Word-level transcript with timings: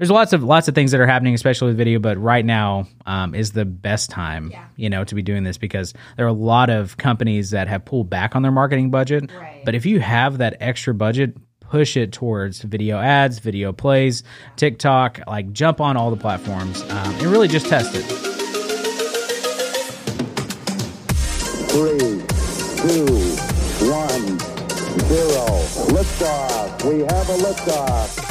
there's 0.00 0.10
lots 0.10 0.32
of 0.32 0.42
lots 0.42 0.66
of 0.66 0.74
things 0.74 0.92
that 0.92 1.00
are 1.00 1.06
happening, 1.06 1.34
especially 1.34 1.68
with 1.68 1.76
video. 1.76 1.98
But 1.98 2.16
right 2.16 2.42
now 2.44 2.88
um, 3.04 3.34
is 3.34 3.52
the 3.52 3.66
best 3.66 4.08
time, 4.08 4.50
you 4.76 4.88
know, 4.88 5.04
to 5.04 5.14
be 5.14 5.20
doing 5.20 5.44
this 5.44 5.58
because 5.58 5.92
there 6.16 6.24
are 6.24 6.30
a 6.30 6.32
lot 6.32 6.70
of 6.70 6.96
companies 6.96 7.50
that 7.50 7.68
have 7.68 7.84
pulled 7.84 8.08
back 8.08 8.34
on 8.34 8.40
their 8.40 8.50
marketing 8.50 8.90
budget. 8.90 9.30
Right. 9.30 9.62
But 9.62 9.74
if 9.74 9.84
you 9.84 10.00
have 10.00 10.38
that 10.38 10.56
extra 10.58 10.94
budget, 10.94 11.36
push 11.60 11.98
it 11.98 12.12
towards 12.12 12.62
video 12.62 12.98
ads, 12.98 13.40
video 13.40 13.74
plays, 13.74 14.22
TikTok. 14.56 15.20
Like 15.26 15.52
jump 15.52 15.82
on 15.82 15.98
all 15.98 16.10
the 16.10 16.16
platforms 16.16 16.80
um, 16.80 17.14
and 17.16 17.24
really 17.24 17.48
just 17.48 17.66
test 17.66 17.94
it. 17.94 18.04
Three, 21.68 21.98
two, 22.88 23.04
one, 23.86 24.38
zero. 25.08 25.44
Liftoff. 25.92 26.90
We 26.90 27.00
have 27.00 27.28
a 27.28 27.36
liftoff. 27.36 28.29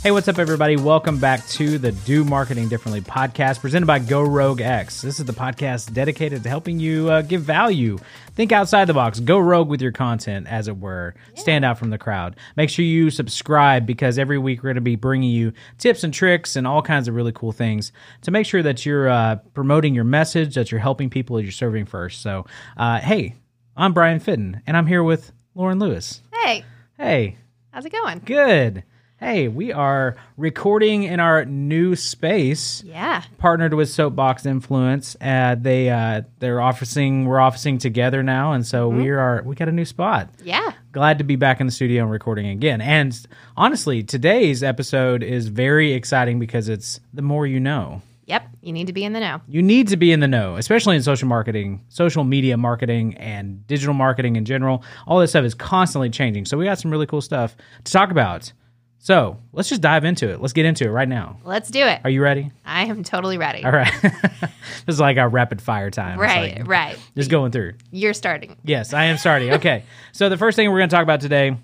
Hey, 0.00 0.12
what's 0.12 0.28
up, 0.28 0.38
everybody? 0.38 0.76
Welcome 0.76 1.18
back 1.18 1.44
to 1.48 1.76
the 1.76 1.90
Do 1.90 2.22
Marketing 2.24 2.68
Differently 2.68 3.00
podcast 3.00 3.60
presented 3.60 3.86
by 3.86 3.98
Go 3.98 4.22
Rogue 4.22 4.60
X. 4.60 5.02
This 5.02 5.18
is 5.18 5.26
the 5.26 5.32
podcast 5.32 5.92
dedicated 5.92 6.44
to 6.44 6.48
helping 6.48 6.78
you 6.78 7.10
uh, 7.10 7.22
give 7.22 7.42
value. 7.42 7.98
Think 8.36 8.52
outside 8.52 8.84
the 8.84 8.94
box, 8.94 9.18
go 9.18 9.40
rogue 9.40 9.68
with 9.68 9.82
your 9.82 9.90
content, 9.90 10.46
as 10.46 10.68
it 10.68 10.78
were. 10.78 11.16
Stand 11.34 11.64
out 11.64 11.78
from 11.78 11.90
the 11.90 11.98
crowd. 11.98 12.36
Make 12.56 12.70
sure 12.70 12.84
you 12.84 13.10
subscribe 13.10 13.86
because 13.86 14.18
every 14.20 14.38
week 14.38 14.60
we're 14.62 14.68
going 14.68 14.76
to 14.76 14.80
be 14.80 14.94
bringing 14.94 15.30
you 15.30 15.52
tips 15.78 16.04
and 16.04 16.14
tricks 16.14 16.54
and 16.54 16.64
all 16.64 16.80
kinds 16.80 17.08
of 17.08 17.16
really 17.16 17.32
cool 17.32 17.52
things 17.52 17.90
to 18.22 18.30
make 18.30 18.46
sure 18.46 18.62
that 18.62 18.86
you're 18.86 19.08
uh, 19.08 19.36
promoting 19.52 19.96
your 19.96 20.04
message, 20.04 20.54
that 20.54 20.70
you're 20.70 20.80
helping 20.80 21.10
people 21.10 21.36
that 21.36 21.42
you're 21.42 21.50
serving 21.50 21.86
first. 21.86 22.22
So, 22.22 22.46
uh, 22.76 23.00
hey, 23.00 23.34
I'm 23.76 23.92
Brian 23.92 24.20
Fitton, 24.20 24.62
and 24.64 24.76
I'm 24.76 24.86
here 24.86 25.02
with 25.02 25.32
Lauren 25.56 25.80
Lewis. 25.80 26.22
Hey, 26.32 26.64
Hey, 26.96 27.36
how's 27.72 27.84
it 27.84 27.90
going? 27.92 28.20
Good. 28.24 28.84
Hey, 29.20 29.48
we 29.48 29.72
are 29.72 30.14
recording 30.36 31.02
in 31.02 31.18
our 31.18 31.44
new 31.44 31.96
space. 31.96 32.84
Yeah. 32.86 33.24
Partnered 33.36 33.74
with 33.74 33.90
Soapbox 33.90 34.46
Influence. 34.46 35.16
Uh, 35.20 35.56
they 35.58 35.90
uh, 35.90 36.22
they're 36.38 36.60
officing 36.60 37.24
we're 37.24 37.40
officing 37.40 37.78
together 37.78 38.22
now, 38.22 38.52
and 38.52 38.64
so 38.64 38.88
we 38.88 39.10
are 39.10 39.42
we 39.44 39.56
got 39.56 39.66
a 39.68 39.72
new 39.72 39.84
spot. 39.84 40.30
Yeah. 40.44 40.70
Glad 40.92 41.18
to 41.18 41.24
be 41.24 41.34
back 41.34 41.60
in 41.60 41.66
the 41.66 41.72
studio 41.72 42.04
and 42.04 42.12
recording 42.12 42.46
again. 42.46 42.80
And 42.80 43.18
honestly, 43.56 44.04
today's 44.04 44.62
episode 44.62 45.24
is 45.24 45.48
very 45.48 45.94
exciting 45.94 46.38
because 46.38 46.68
it's 46.68 47.00
the 47.12 47.22
more 47.22 47.44
you 47.44 47.58
know. 47.58 48.02
Yep. 48.26 48.46
You 48.60 48.72
need 48.72 48.86
to 48.86 48.92
be 48.92 49.02
in 49.02 49.14
the 49.14 49.20
know. 49.20 49.40
You 49.48 49.62
need 49.62 49.88
to 49.88 49.96
be 49.96 50.12
in 50.12 50.20
the 50.20 50.28
know, 50.28 50.54
especially 50.54 50.94
in 50.94 51.02
social 51.02 51.26
marketing, 51.26 51.84
social 51.88 52.22
media 52.22 52.56
marketing, 52.56 53.16
and 53.16 53.66
digital 53.66 53.94
marketing 53.94 54.36
in 54.36 54.44
general. 54.44 54.84
All 55.08 55.18
this 55.18 55.30
stuff 55.30 55.44
is 55.44 55.54
constantly 55.54 56.10
changing. 56.10 56.44
So 56.44 56.56
we 56.56 56.66
got 56.66 56.78
some 56.78 56.92
really 56.92 57.06
cool 57.06 57.22
stuff 57.22 57.56
to 57.82 57.92
talk 57.92 58.12
about. 58.12 58.52
So 58.98 59.38
let's 59.52 59.68
just 59.68 59.80
dive 59.80 60.04
into 60.04 60.28
it. 60.28 60.40
Let's 60.40 60.52
get 60.52 60.66
into 60.66 60.84
it 60.84 60.90
right 60.90 61.08
now. 61.08 61.38
Let's 61.44 61.70
do 61.70 61.80
it. 61.86 62.00
Are 62.04 62.10
you 62.10 62.20
ready? 62.22 62.50
I 62.64 62.86
am 62.86 63.04
totally 63.04 63.38
ready. 63.38 63.64
All 63.64 63.70
right. 63.70 63.92
this 64.02 64.50
is 64.88 65.00
like 65.00 65.16
our 65.18 65.28
rapid 65.28 65.62
fire 65.62 65.90
time. 65.90 66.18
Right, 66.18 66.58
like 66.58 66.68
right. 66.68 66.98
Just 67.16 67.30
going 67.30 67.52
through. 67.52 67.74
You're 67.90 68.14
starting. 68.14 68.56
Yes, 68.64 68.92
I 68.92 69.04
am 69.04 69.16
starting. 69.16 69.52
Okay. 69.54 69.84
so 70.12 70.28
the 70.28 70.36
first 70.36 70.56
thing 70.56 70.70
we're 70.70 70.78
going 70.78 70.90
to 70.90 70.94
talk 70.94 71.04
about 71.04 71.20
today. 71.20 71.56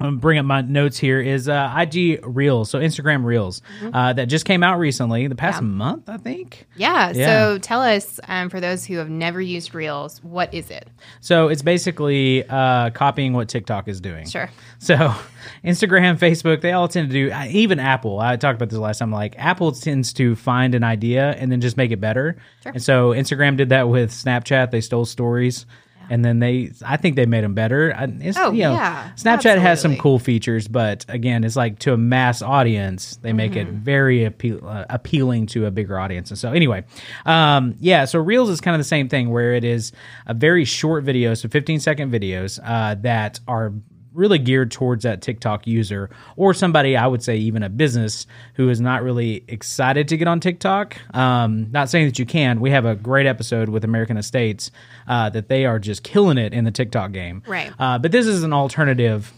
I'm 0.00 0.06
gonna 0.06 0.16
bring 0.18 0.38
up 0.38 0.44
my 0.46 0.60
notes 0.60 0.96
here 0.98 1.20
is 1.20 1.48
uh, 1.48 1.74
IG 1.76 2.20
Reels, 2.24 2.70
so 2.70 2.78
Instagram 2.78 3.24
Reels 3.24 3.62
Mm-hmm. 3.80 3.94
uh, 3.94 4.12
that 4.12 4.26
just 4.26 4.44
came 4.44 4.62
out 4.62 4.78
recently, 4.78 5.26
the 5.26 5.34
past 5.34 5.60
month, 5.62 6.08
I 6.08 6.16
think. 6.18 6.66
Yeah. 6.76 7.10
Yeah. 7.12 7.26
So 7.26 7.58
tell 7.58 7.82
us, 7.82 8.20
um, 8.28 8.48
for 8.48 8.60
those 8.60 8.84
who 8.84 8.96
have 8.98 9.10
never 9.10 9.40
used 9.40 9.74
Reels, 9.74 10.22
what 10.22 10.52
is 10.54 10.70
it? 10.70 10.88
So 11.20 11.48
it's 11.48 11.62
basically 11.62 12.44
uh, 12.48 12.90
copying 12.90 13.32
what 13.32 13.48
TikTok 13.48 13.88
is 13.88 14.00
doing. 14.00 14.26
Sure. 14.28 14.48
So 14.78 14.94
Instagram, 15.64 16.16
Facebook, 16.18 16.60
they 16.60 16.72
all 16.72 16.88
tend 16.88 17.08
to 17.10 17.12
do. 17.12 17.32
uh, 17.32 17.46
Even 17.50 17.78
Apple, 17.80 18.20
I 18.20 18.36
talked 18.36 18.56
about 18.56 18.68
this 18.70 18.78
last 18.78 18.98
time. 18.98 19.10
Like 19.10 19.34
Apple 19.38 19.72
tends 19.72 20.12
to 20.14 20.36
find 20.36 20.74
an 20.74 20.84
idea 20.84 21.30
and 21.32 21.50
then 21.50 21.60
just 21.60 21.76
make 21.76 21.90
it 21.90 22.00
better. 22.00 22.36
Sure. 22.62 22.72
And 22.72 22.82
so 22.82 23.10
Instagram 23.10 23.56
did 23.56 23.70
that 23.70 23.88
with 23.88 24.10
Snapchat. 24.10 24.70
They 24.70 24.80
stole 24.80 25.04
stories. 25.04 25.66
And 26.10 26.24
then 26.24 26.38
they, 26.38 26.72
I 26.84 26.96
think 26.96 27.16
they 27.16 27.26
made 27.26 27.44
them 27.44 27.54
better. 27.54 27.94
It's, 28.20 28.38
Oh, 28.38 28.50
you 28.52 28.62
know, 28.62 28.72
yeah, 28.72 29.10
Snapchat 29.16 29.58
has 29.58 29.80
some 29.80 29.96
cool 29.96 30.18
features, 30.18 30.66
but 30.68 31.04
again, 31.08 31.44
it's 31.44 31.56
like 31.56 31.78
to 31.80 31.92
a 31.92 31.96
mass 31.96 32.42
audience, 32.42 33.16
they 33.22 33.32
make 33.32 33.56
it 33.56 33.66
Mm-hmm. 33.66 33.76
very 33.78 34.24
appeal, 34.24 34.66
uh, 34.66 34.84
appealing 34.88 35.46
to 35.48 35.66
a 35.66 35.70
bigger 35.70 35.98
audience. 35.98 36.30
And 36.30 36.38
so, 36.38 36.52
anyway, 36.52 36.84
um, 37.26 37.74
yeah, 37.80 38.04
so 38.04 38.18
Reels 38.18 38.48
is 38.50 38.60
kind 38.60 38.74
of 38.74 38.78
the 38.80 38.84
same 38.84 39.08
thing 39.08 39.30
where 39.30 39.52
it 39.54 39.64
is 39.64 39.92
a 40.26 40.34
very 40.34 40.64
short 40.64 41.04
video, 41.04 41.34
so 41.34 41.48
15 41.48 41.80
second 41.80 42.10
videos 42.12 42.58
uh, 42.64 42.94
that 43.02 43.40
are 43.48 43.72
really 44.18 44.38
geared 44.38 44.70
towards 44.70 45.04
that 45.04 45.22
TikTok 45.22 45.66
user 45.66 46.10
or 46.36 46.52
somebody 46.52 46.96
I 46.96 47.06
would 47.06 47.22
say 47.22 47.36
even 47.36 47.62
a 47.62 47.68
business 47.68 48.26
who 48.54 48.68
is 48.68 48.80
not 48.80 49.02
really 49.02 49.44
excited 49.48 50.08
to 50.08 50.16
get 50.16 50.28
on 50.28 50.40
TikTok. 50.40 50.96
Um, 51.14 51.70
not 51.70 51.88
saying 51.88 52.06
that 52.06 52.18
you 52.18 52.26
can. 52.26 52.60
We 52.60 52.70
have 52.70 52.84
a 52.84 52.96
great 52.96 53.26
episode 53.26 53.68
with 53.68 53.84
American 53.84 54.16
Estates 54.16 54.70
uh, 55.06 55.30
that 55.30 55.48
they 55.48 55.64
are 55.64 55.78
just 55.78 56.02
killing 56.02 56.36
it 56.36 56.52
in 56.52 56.64
the 56.64 56.72
TikTok 56.72 57.12
game. 57.12 57.42
Right. 57.46 57.72
Uh, 57.78 57.98
but 57.98 58.12
this 58.12 58.26
is 58.26 58.42
an 58.42 58.52
alternative 58.52 59.32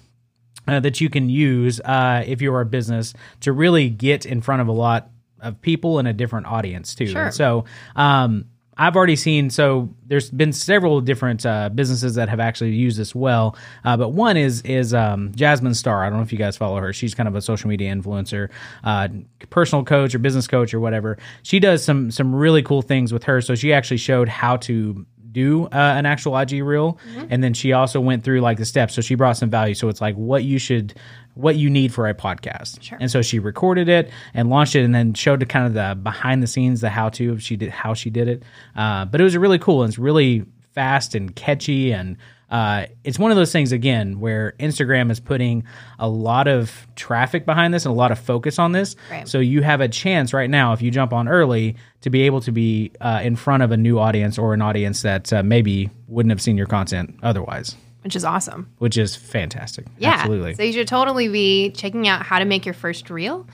uh, 0.67 0.81
that 0.81 1.01
you 1.01 1.11
can 1.11 1.29
use 1.29 1.81
uh, 1.81 2.25
if 2.27 2.41
you're 2.41 2.61
a 2.61 2.67
business 2.67 3.15
to 3.41 3.53
really 3.53 3.91
get 3.91 4.27
in 4.27 4.41
front 4.41 4.63
of 4.63 4.69
a 4.69 4.73
lot 4.73 5.11
of 5.41 5.61
people 5.61 5.99
and 5.99 6.09
a 6.09 6.13
different 6.13 6.47
audience 6.47 6.95
too. 6.95 7.09
Sure. 7.09 7.27
And 7.27 7.35
so 7.35 7.65
um, 7.97 8.47
I've 8.81 8.97
already 8.97 9.15
seen. 9.15 9.51
So 9.51 9.91
there's 10.07 10.31
been 10.31 10.55
several 10.55 11.03
different 11.03 11.45
uh, 11.45 11.69
businesses 11.69 12.15
that 12.15 12.31
have 12.31 12.41
actually 12.41 12.71
used 12.71 12.99
this 12.99 13.15
well. 13.15 13.55
Uh, 13.85 13.99
but 13.99 14.09
one 14.09 14.39
is 14.39 14.63
is 14.63 14.95
um, 14.95 15.33
Jasmine 15.35 15.75
Star. 15.75 16.03
I 16.03 16.09
don't 16.09 16.19
know 16.19 16.23
if 16.23 16.33
you 16.33 16.39
guys 16.39 16.57
follow 16.57 16.81
her. 16.81 16.91
She's 16.95 17.15
kind 17.15 17.29
of 17.29 17.35
a 17.35 17.43
social 17.43 17.69
media 17.69 17.95
influencer, 17.95 18.49
uh, 18.83 19.09
personal 19.51 19.85
coach 19.85 20.15
or 20.15 20.19
business 20.19 20.47
coach 20.47 20.73
or 20.73 20.81
whatever. 20.81 21.19
She 21.43 21.61
does 21.61 21.85
some 21.85 22.11
some 22.11 22.35
really 22.35 22.63
cool 22.63 22.81
things 22.81 23.13
with 23.13 23.25
her. 23.25 23.43
So 23.43 23.55
she 23.55 23.75
actually 23.75 23.99
showed 23.99 24.31
how 24.31 24.57
to 24.57 25.05
do 25.33 25.67
uh, 25.67 25.69
an 25.73 26.07
actual 26.07 26.37
IG 26.37 26.63
reel, 26.63 26.99
and 27.29 27.43
then 27.43 27.55
she 27.55 27.73
also 27.73 28.01
went 28.01 28.25
through 28.25 28.41
like 28.41 28.59
the 28.59 28.65
steps. 28.65 28.95
So 28.95 29.03
she 29.03 29.15
brought 29.15 29.37
some 29.37 29.51
value. 29.51 29.75
So 29.75 29.89
it's 29.89 30.01
like 30.01 30.15
what 30.17 30.45
you 30.45 30.59
should, 30.59 30.95
what 31.35 31.57
you 31.57 31.71
need 31.71 31.93
for 31.93 32.09
a 32.09 32.15
podcast. 32.15 32.83
Sure. 32.83 32.99
And 33.01 33.11
so 33.11 33.23
she 33.23 33.39
recorded 33.39 33.89
it 33.89 34.11
and 34.35 34.51
launched 34.51 34.75
it, 34.77 34.85
and 34.85 34.95
then 34.95 35.15
showed 35.15 35.41
the 35.41 35.47
kind 35.47 35.67
of 35.67 35.75
the 35.75 36.01
behind 36.01 36.43
the 36.43 36.47
scenes, 36.47 36.81
the 36.81 36.91
how 36.91 37.09
to 37.11 37.33
of 37.33 37.43
she 37.43 37.57
did 37.57 37.71
how 37.71 37.95
she 37.95 38.11
did 38.11 38.29
it. 38.29 38.43
Uh, 38.75 39.05
but 39.05 39.21
it 39.21 39.25
was 39.25 39.37
really 39.37 39.59
cool 39.59 39.83
and 39.83 39.91
it's 39.91 39.99
really 39.99 40.45
fast 40.75 41.15
and 41.15 41.35
catchy 41.35 41.93
and. 41.93 42.17
Uh, 42.51 42.87
it's 43.05 43.19
one 43.19 43.31
of 43.31 43.37
those 43.37 43.53
things 43.53 43.71
again 43.73 44.19
where 44.21 44.55
Instagram 44.59 45.11
is 45.11 45.21
putting 45.21 45.65
a 45.99 46.09
lot 46.09 46.49
of 46.49 46.87
traffic 46.97 47.47
behind 47.47 47.73
this 47.73 47.85
and 47.87 47.93
a 47.93 47.97
lot 47.97 48.11
of 48.11 48.19
focus 48.19 48.59
on 48.59 48.73
this. 48.73 48.97
Right. 49.11 49.29
So 49.29 49.39
you 49.39 49.63
have 49.63 49.81
a 49.81 49.89
chance 49.89 50.33
right 50.33 50.51
now 50.51 50.73
if 50.73 50.83
you 50.83 50.91
jump 50.91 51.13
on 51.13 51.29
early 51.29 51.77
to 52.01 52.11
be 52.11 52.23
able 52.23 52.41
to 52.43 52.51
be 52.53 52.91
uh, 53.01 53.21
in 53.23 53.37
front 53.37 53.63
of 53.63 53.71
a 53.71 53.77
new 53.77 53.99
audience 53.99 54.37
or 54.39 54.53
an 54.55 54.63
audience 54.63 55.03
that 55.03 55.33
uh, 55.33 55.43
maybe 55.43 55.91
wouldn't 56.09 56.31
have 56.31 56.43
seen 56.43 56.57
your 56.57 56.67
content 56.67 57.19
otherwise, 57.23 57.77
Which 58.03 58.17
is 58.17 58.25
awesome. 58.25 58.69
which 58.79 58.99
is 58.99 59.15
fantastic. 59.15 59.87
Yeah. 59.99 60.11
Absolutely. 60.15 60.55
So 60.55 60.63
you 60.65 60.73
should 60.73 60.89
totally 60.89 61.29
be 61.29 61.71
checking 61.71 62.09
out 62.09 62.23
how 62.23 62.39
to 62.41 62.45
make 62.45 62.67
your 62.67 62.75
first 62.75 63.11
reel. 63.11 63.47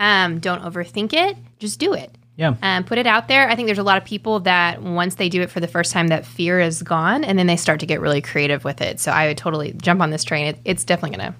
Um, 0.00 0.38
don't 0.38 0.62
overthink 0.62 1.12
it. 1.12 1.36
Just 1.58 1.80
do 1.80 1.92
it. 1.92 2.16
Yeah. 2.38 2.54
um, 2.62 2.84
put 2.84 2.96
it 2.96 3.06
out 3.06 3.28
there. 3.28 3.50
I 3.50 3.56
think 3.56 3.66
there's 3.66 3.78
a 3.78 3.82
lot 3.82 3.98
of 3.98 4.04
people 4.04 4.40
that 4.40 4.80
once 4.80 5.16
they 5.16 5.28
do 5.28 5.42
it 5.42 5.50
for 5.50 5.60
the 5.60 5.68
first 5.68 5.92
time, 5.92 6.08
that 6.08 6.24
fear 6.24 6.58
is 6.58 6.82
gone, 6.82 7.24
and 7.24 7.38
then 7.38 7.46
they 7.46 7.56
start 7.56 7.80
to 7.80 7.86
get 7.86 8.00
really 8.00 8.22
creative 8.22 8.64
with 8.64 8.80
it. 8.80 9.00
So 9.00 9.12
I 9.12 9.26
would 9.26 9.36
totally 9.36 9.72
jump 9.72 10.00
on 10.00 10.08
this 10.08 10.24
train. 10.24 10.46
It, 10.46 10.58
it's 10.64 10.84
definitely 10.84 11.18
gonna 11.18 11.34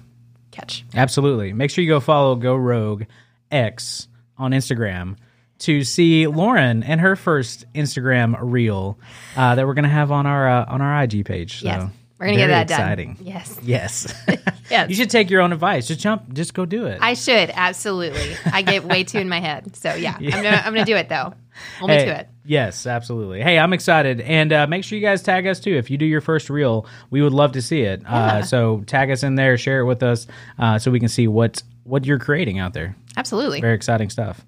catch. 0.51 0.85
Absolutely. 0.93 1.53
Make 1.53 1.71
sure 1.71 1.83
you 1.83 1.89
go 1.89 1.99
follow 1.99 2.35
Go 2.35 2.55
Rogue 2.55 3.05
X 3.49 4.07
on 4.37 4.51
Instagram 4.51 5.15
to 5.59 5.83
see 5.83 6.27
Lauren 6.27 6.83
and 6.83 7.01
her 7.01 7.15
first 7.15 7.65
Instagram 7.73 8.37
reel 8.39 8.97
uh, 9.35 9.55
that 9.55 9.67
we're 9.67 9.73
going 9.73 9.83
to 9.83 9.89
have 9.89 10.11
on 10.11 10.25
our 10.25 10.49
uh, 10.49 10.65
on 10.67 10.81
our 10.81 11.03
IG 11.03 11.25
page. 11.25 11.59
So 11.59 11.65
Yes, 11.65 11.91
we're 12.19 12.25
gonna 12.27 12.37
get 12.37 12.47
very 12.47 12.59
that 12.59 12.67
done. 12.67 12.79
exciting. 12.81 13.17
Yes, 13.21 13.57
Yes. 13.63 14.13
Yes. 14.69 14.87
you 14.89 14.95
should 14.95 15.09
take 15.09 15.31
your 15.31 15.41
own 15.41 15.51
advice. 15.51 15.87
Just 15.87 15.99
jump. 15.99 16.31
Just 16.31 16.53
go 16.53 16.63
do 16.63 16.85
it. 16.85 16.99
I 17.01 17.15
should 17.15 17.49
absolutely. 17.51 18.35
I 18.45 18.61
get 18.61 18.83
way 18.83 19.03
too 19.03 19.17
in 19.17 19.27
my 19.27 19.39
head. 19.39 19.75
So 19.75 19.95
yeah, 19.95 20.15
I'm 20.19 20.29
gonna 20.29 20.49
I'm 20.63 20.73
gonna 20.73 20.85
do 20.85 20.95
it 20.95 21.09
though. 21.09 21.33
Hold 21.79 21.89
me 21.89 21.97
to 21.97 22.19
it. 22.19 22.29
Yes, 22.45 22.85
absolutely. 22.87 23.41
Hey, 23.41 23.57
I'm 23.59 23.73
excited, 23.73 24.21
and 24.21 24.53
uh, 24.53 24.67
make 24.67 24.83
sure 24.83 24.97
you 24.97 25.03
guys 25.05 25.21
tag 25.23 25.45
us 25.47 25.59
too. 25.59 25.75
If 25.75 25.89
you 25.89 25.97
do 25.97 26.05
your 26.05 26.21
first 26.21 26.49
reel, 26.49 26.85
we 27.09 27.21
would 27.21 27.33
love 27.33 27.51
to 27.53 27.61
see 27.61 27.81
it. 27.81 28.03
Uh, 28.07 28.43
so 28.43 28.83
tag 28.87 29.09
us 29.11 29.23
in 29.23 29.35
there, 29.35 29.57
share 29.57 29.79
it 29.81 29.85
with 29.85 30.01
us, 30.03 30.25
uh, 30.57 30.77
so 30.79 30.89
we 30.91 30.99
can 30.99 31.09
see 31.09 31.27
what 31.27 31.61
what 31.83 32.05
you're 32.05 32.19
creating 32.19 32.59
out 32.59 32.73
there. 32.73 32.95
Absolutely. 33.17 33.59
Very 33.61 33.75
exciting 33.75 34.09
stuff. 34.09 34.45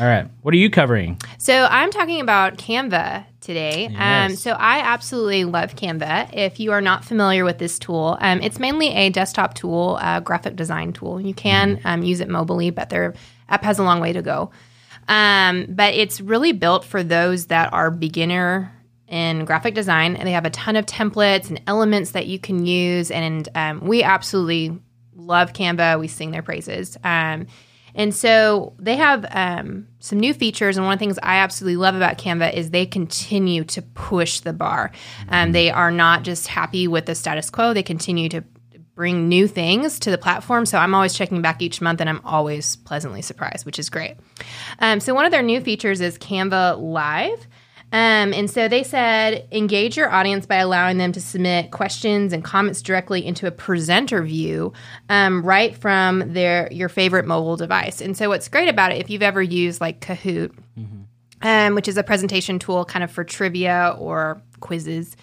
All 0.00 0.06
right, 0.06 0.28
what 0.42 0.54
are 0.54 0.58
you 0.58 0.70
covering? 0.70 1.20
So 1.38 1.66
I'm 1.70 1.90
talking 1.90 2.20
about 2.20 2.56
Canva 2.56 3.26
today. 3.40 3.86
Um, 3.96 4.36
so 4.36 4.52
I 4.52 4.78
absolutely 4.78 5.44
love 5.44 5.74
Canva. 5.74 6.30
If 6.32 6.60
you 6.60 6.72
are 6.72 6.80
not 6.80 7.04
familiar 7.04 7.44
with 7.44 7.58
this 7.58 7.78
tool, 7.78 8.16
um, 8.20 8.40
it's 8.40 8.58
mainly 8.58 8.88
a 8.90 9.10
desktop 9.10 9.54
tool, 9.54 9.98
a 10.00 10.20
graphic 10.20 10.56
design 10.56 10.92
tool. 10.92 11.20
You 11.20 11.34
can 11.34 11.80
um, 11.84 12.02
use 12.02 12.20
it 12.20 12.28
mobilely, 12.28 12.70
but 12.70 12.90
their 12.90 13.14
app 13.48 13.64
has 13.64 13.78
a 13.78 13.82
long 13.82 14.00
way 14.00 14.12
to 14.12 14.22
go. 14.22 14.50
Um, 15.08 15.66
but 15.68 15.94
it's 15.94 16.20
really 16.20 16.52
built 16.52 16.84
for 16.84 17.02
those 17.02 17.46
that 17.46 17.72
are 17.72 17.90
beginner 17.90 18.72
in 19.08 19.44
graphic 19.44 19.74
design, 19.74 20.16
and 20.16 20.26
they 20.26 20.32
have 20.32 20.46
a 20.46 20.50
ton 20.50 20.76
of 20.76 20.86
templates 20.86 21.50
and 21.50 21.60
elements 21.66 22.12
that 22.12 22.26
you 22.26 22.38
can 22.38 22.64
use. 22.64 23.10
And 23.10 23.48
um, 23.54 23.80
we 23.80 24.02
absolutely 24.02 24.78
love 25.14 25.52
Canva. 25.52 26.00
We 26.00 26.08
sing 26.08 26.30
their 26.30 26.42
praises. 26.42 26.96
And 27.94 28.14
so 28.14 28.74
they 28.78 28.96
have 28.96 29.26
um, 29.30 29.88
some 29.98 30.18
new 30.18 30.34
features. 30.34 30.76
And 30.76 30.86
one 30.86 30.94
of 30.94 30.98
the 30.98 31.04
things 31.04 31.18
I 31.22 31.36
absolutely 31.36 31.76
love 31.76 31.94
about 31.94 32.18
Canva 32.18 32.54
is 32.54 32.70
they 32.70 32.86
continue 32.86 33.64
to 33.64 33.82
push 33.82 34.40
the 34.40 34.52
bar. 34.52 34.92
Um, 35.28 35.52
they 35.52 35.70
are 35.70 35.90
not 35.90 36.22
just 36.22 36.48
happy 36.48 36.88
with 36.88 37.06
the 37.06 37.14
status 37.14 37.50
quo, 37.50 37.74
they 37.74 37.82
continue 37.82 38.28
to 38.30 38.44
bring 38.94 39.28
new 39.28 39.48
things 39.48 39.98
to 40.00 40.10
the 40.10 40.18
platform. 40.18 40.66
So 40.66 40.78
I'm 40.78 40.94
always 40.94 41.14
checking 41.14 41.40
back 41.40 41.62
each 41.62 41.80
month 41.80 42.00
and 42.00 42.10
I'm 42.10 42.20
always 42.24 42.76
pleasantly 42.76 43.22
surprised, 43.22 43.64
which 43.64 43.78
is 43.78 43.88
great. 43.88 44.16
Um, 44.80 45.00
so 45.00 45.14
one 45.14 45.24
of 45.24 45.30
their 45.30 45.42
new 45.42 45.60
features 45.60 46.00
is 46.00 46.18
Canva 46.18 46.78
Live. 46.78 47.46
Um, 47.92 48.32
and 48.32 48.50
so 48.50 48.68
they 48.68 48.82
said 48.82 49.46
engage 49.52 49.96
your 49.96 50.10
audience 50.10 50.46
by 50.46 50.56
allowing 50.56 50.96
them 50.96 51.12
to 51.12 51.20
submit 51.20 51.70
questions 51.70 52.32
and 52.32 52.42
comments 52.42 52.80
directly 52.80 53.24
into 53.24 53.46
a 53.46 53.50
presenter 53.50 54.22
view 54.22 54.72
um, 55.10 55.44
right 55.44 55.76
from 55.76 56.32
their 56.32 56.72
your 56.72 56.88
favorite 56.88 57.26
mobile 57.26 57.56
device. 57.56 58.00
And 58.00 58.16
so 58.16 58.30
what's 58.30 58.48
great 58.48 58.68
about 58.68 58.92
it, 58.92 58.98
if 58.98 59.10
you've 59.10 59.22
ever 59.22 59.42
used 59.42 59.80
like 59.80 60.00
Kahoot, 60.00 60.52
um, 61.42 61.74
which 61.74 61.86
is 61.86 61.98
a 61.98 62.02
presentation 62.02 62.58
tool 62.58 62.84
kind 62.84 63.02
of 63.04 63.10
for 63.10 63.24
trivia 63.24 63.94
or 63.98 64.40
quizzes, 64.60 65.16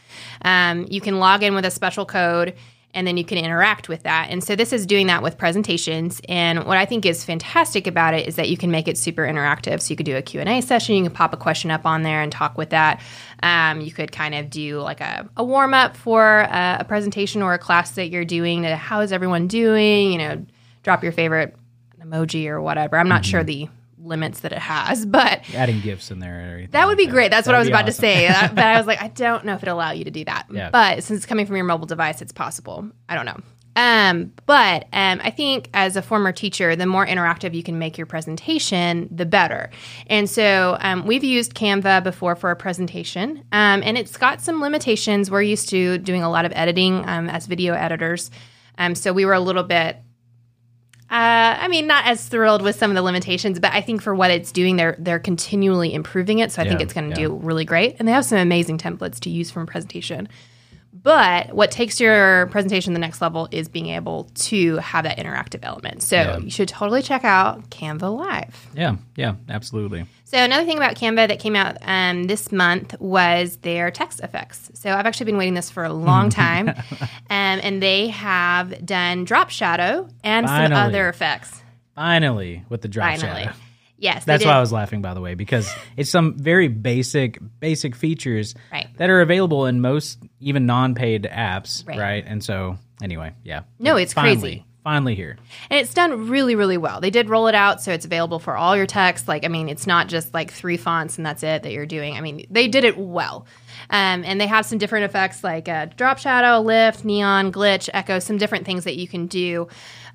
um, 0.43 0.85
you 0.89 1.01
can 1.01 1.17
log 1.19 1.41
in 1.43 1.55
with 1.55 1.65
a 1.65 1.71
special 1.71 2.05
code 2.05 2.53
and 2.93 3.05
then 3.05 3.17
you 3.17 3.23
can 3.23 3.37
interact 3.37 3.87
with 3.87 4.03
that. 4.03 4.27
And 4.29 4.43
so 4.43 4.55
this 4.55 4.73
is 4.73 4.85
doing 4.85 5.07
that 5.07 5.21
with 5.21 5.37
presentations. 5.37 6.21
And 6.27 6.65
what 6.65 6.77
I 6.77 6.85
think 6.85 7.05
is 7.05 7.23
fantastic 7.23 7.85
about 7.85 8.13
it 8.13 8.27
is 8.27 8.35
that 8.35 8.49
you 8.49 8.57
can 8.57 8.71
make 8.71 8.87
it 8.87 8.97
super 8.97 9.23
interactive. 9.23 9.81
So 9.81 9.91
you 9.91 9.95
could 9.95 10.05
do 10.05 10.17
a 10.17 10.21
Q&A 10.21 10.61
session, 10.61 10.95
you 10.95 11.03
can 11.03 11.11
pop 11.11 11.33
a 11.33 11.37
question 11.37 11.69
up 11.69 11.85
on 11.85 12.01
there 12.01 12.21
and 12.21 12.31
talk 12.31 12.57
with 12.57 12.71
that. 12.71 13.01
Um, 13.43 13.81
you 13.81 13.91
could 13.91 14.11
kind 14.11 14.33
of 14.33 14.49
do 14.49 14.81
like 14.81 15.01
a, 15.01 15.29
a 15.37 15.43
warm 15.43 15.73
up 15.73 15.95
for 15.95 16.41
a, 16.41 16.77
a 16.79 16.83
presentation 16.83 17.41
or 17.43 17.53
a 17.53 17.59
class 17.59 17.91
that 17.91 18.09
you're 18.09 18.25
doing. 18.25 18.63
To 18.63 18.75
how 18.75 19.01
is 19.01 19.11
everyone 19.11 19.47
doing? 19.47 20.11
You 20.11 20.17
know, 20.17 20.45
drop 20.81 21.03
your 21.03 21.11
favorite 21.11 21.55
emoji 22.01 22.47
or 22.47 22.59
whatever. 22.59 22.97
I'm 22.97 23.09
not 23.09 23.23
sure 23.23 23.43
the 23.43 23.69
limits 24.01 24.41
that 24.41 24.51
it 24.51 24.59
has, 24.59 25.05
but 25.17 25.41
Adding 25.53 25.81
GIFs 25.81 26.11
in 26.11 26.19
there. 26.19 26.67
That 26.71 26.87
would 26.87 26.97
like 26.97 27.07
be 27.07 27.07
great. 27.07 27.31
That's 27.31 27.47
what 27.47 27.55
I 27.55 27.59
was 27.59 27.67
about 27.67 27.85
be 27.85 27.91
to 27.91 27.97
say. 27.97 28.27
That- 28.27 28.55
but 28.55 28.63
I 28.65 28.77
was 28.77 28.87
like, 28.87 29.01
I 29.01 29.07
don't 29.15 29.45
know 29.45 29.53
if 29.53 29.63
it'll 29.63 29.75
allow 29.77 29.91
you 29.91 30.03
to 30.05 30.11
do 30.11 30.25
that. 30.25 30.47
Yeah. 30.51 30.69
But 30.69 31.03
since 31.03 31.17
it's 31.17 31.25
coming 31.25 31.45
from 31.45 31.55
your 31.55 31.65
mobile 31.65 31.87
device, 31.87 32.21
it's 32.21 32.31
possible. 32.31 32.89
I 33.07 33.15
don't 33.15 33.25
know. 33.25 33.37
Um, 33.75 34.33
but 34.45 34.87
um, 34.91 35.21
I 35.23 35.29
think 35.29 35.69
as 35.73 35.95
a 35.95 36.01
former 36.01 36.33
teacher, 36.33 36.75
the 36.75 36.85
more 36.85 37.05
interactive 37.05 37.53
you 37.53 37.63
can 37.63 37.79
make 37.79 37.97
your 37.97 38.07
presentation, 38.07 39.07
the 39.09 39.25
better. 39.25 39.69
And 40.07 40.29
so 40.29 40.75
um, 40.81 41.05
we've 41.05 41.23
used 41.23 41.53
Canva 41.53 42.03
before 42.03 42.35
for 42.35 42.51
a 42.51 42.55
presentation, 42.57 43.37
um, 43.53 43.81
and 43.85 43.97
it's 43.97 44.17
got 44.17 44.41
some 44.41 44.59
limitations. 44.59 45.31
We're 45.31 45.43
used 45.43 45.69
to 45.69 45.97
doing 45.99 46.23
a 46.23 46.29
lot 46.29 46.43
of 46.43 46.51
editing 46.55 47.07
um, 47.07 47.29
as 47.29 47.45
video 47.45 47.73
editors. 47.73 48.31
Um, 48.77 48.95
so 48.95 49.13
we 49.13 49.25
were 49.25 49.33
a 49.33 49.39
little 49.39 49.63
bit 49.63 49.97
uh, 51.11 51.57
I 51.59 51.67
mean, 51.69 51.87
not 51.87 52.05
as 52.05 52.27
thrilled 52.27 52.61
with 52.61 52.75
some 52.75 52.91
of 52.91 52.95
the 52.95 53.01
limitations, 53.01 53.59
but 53.59 53.73
I 53.73 53.81
think 53.81 54.01
for 54.01 54.13
what 54.13 54.29
it's 54.29 54.51
doing, 54.51 54.75
they're 54.75 54.95
they're 54.99 55.19
continually 55.19 55.93
improving 55.93 56.39
it. 56.39 56.51
So 56.51 56.61
I 56.61 56.67
think 56.67 56.81
it's 56.81 56.93
going 56.93 57.09
to 57.11 57.19
yeah. 57.19 57.27
do 57.27 57.35
really 57.37 57.65
great, 57.65 57.95
and 57.97 58.07
they 58.07 58.11
have 58.11 58.25
some 58.25 58.37
amazing 58.37 58.77
templates 58.77 59.19
to 59.21 59.29
use 59.31 59.49
from 59.49 59.65
presentation. 59.65 60.29
But 60.91 61.53
what 61.53 61.71
takes 61.71 61.99
your 61.99 62.47
presentation 62.47 62.93
to 62.93 62.95
the 62.95 62.99
next 62.99 63.21
level 63.21 63.47
is 63.51 63.69
being 63.69 63.87
able 63.87 64.25
to 64.35 64.77
have 64.77 65.03
that 65.05 65.17
interactive 65.17 65.59
element. 65.63 66.01
So 66.03 66.15
Yeah. 66.17 66.37
you 66.39 66.49
should 66.49 66.67
totally 66.67 67.01
check 67.01 67.23
out 67.23 67.69
Canva 67.69 68.17
Live. 68.17 68.67
Yeah, 68.73 68.95
yeah, 69.15 69.35
absolutely. 69.49 70.05
So 70.25 70.37
another 70.37 70.65
thing 70.65 70.77
about 70.77 70.95
Canva 70.95 71.27
that 71.27 71.39
came 71.39 71.55
out 71.55 71.77
um, 71.81 72.25
this 72.25 72.51
month 72.51 72.95
was 72.99 73.57
their 73.57 73.91
text 73.91 74.19
effects. 74.21 74.71
So 74.73 74.91
I've 74.91 75.05
actually 75.05 75.27
been 75.27 75.37
waiting 75.37 75.53
this 75.53 75.69
for 75.69 75.83
a 75.83 75.93
long 75.93 76.29
time, 76.43 76.69
um, 76.69 76.75
and 77.29 77.81
they 77.81 78.07
have 78.09 78.85
done 78.85 79.25
drop 79.25 79.49
shadow 79.49 80.07
and 80.23 80.47
some 80.47 80.73
other 80.73 81.07
effects. 81.09 81.61
Finally, 81.95 82.63
with 82.69 82.81
the 82.81 82.87
drop 82.87 83.09
Finally, 83.17 83.43
shadow. 83.43 83.57
Yes, 83.99 84.25
That's 84.25 84.43
why 84.45 84.53
I 84.53 84.59
was 84.59 84.71
laughing, 84.71 85.01
by 85.01 85.13
the 85.13 85.21
way, 85.21 85.35
because 85.35 85.69
it's 85.97 86.09
some 86.09 86.35
very 86.37 86.67
basic, 86.67 87.37
basic 87.59 87.95
features 87.95 88.55
Right. 88.71 88.87
that 88.97 89.09
are 89.09 89.21
available 89.21 89.65
in 89.65 89.81
most 89.81 90.19
even 90.39 90.65
non-paid 90.65 91.23
apps, 91.31 91.87
Right. 91.87 91.97
right? 91.99 92.23
And 92.25 92.43
so, 92.43 92.77
anyway, 93.01 93.33
yeah. 93.43 93.61
No, 93.79 93.95
it's 93.97 94.13
finally, 94.13 94.39
crazy. 94.39 94.65
Finally 94.83 95.13
here. 95.15 95.37
And 95.69 95.79
it's 95.79 95.93
done 95.93 96.29
really, 96.29 96.55
really 96.55 96.77
well. 96.77 97.01
They 97.01 97.09
did 97.09 97.29
roll 97.29 97.47
it 97.47 97.53
out 97.55 97.81
so 97.81 97.91
it's 97.91 98.05
available 98.05 98.39
for 98.39 98.55
all 98.55 98.75
your 98.77 98.85
text. 98.85 99.27
Like, 99.27 99.43
I 99.43 99.49
mean, 99.49 99.67
it's 99.69 99.85
not 99.85 100.07
just 100.07 100.33
like 100.33 100.51
three 100.51 100.77
fonts 100.77 101.17
and 101.17 101.25
that's 101.25 101.43
it 101.43 101.63
that 101.63 101.71
you're 101.73 101.85
doing. 101.85 102.15
I 102.15 102.21
mean, 102.21 102.45
they 102.49 102.67
did 102.69 102.85
it 102.85 102.97
well. 102.97 103.45
Um, 103.89 104.23
and 104.25 104.39
they 104.39 104.47
have 104.47 104.65
some 104.65 104.77
different 104.77 105.05
effects 105.05 105.43
like 105.43 105.67
uh, 105.67 105.87
drop 105.97 106.17
shadow, 106.17 106.61
lift, 106.61 107.03
neon, 107.03 107.51
glitch, 107.51 107.89
echo, 107.93 108.19
some 108.19 108.37
different 108.37 108.65
things 108.65 108.85
that 108.85 108.95
you 108.95 109.07
can 109.07 109.27
do. 109.27 109.67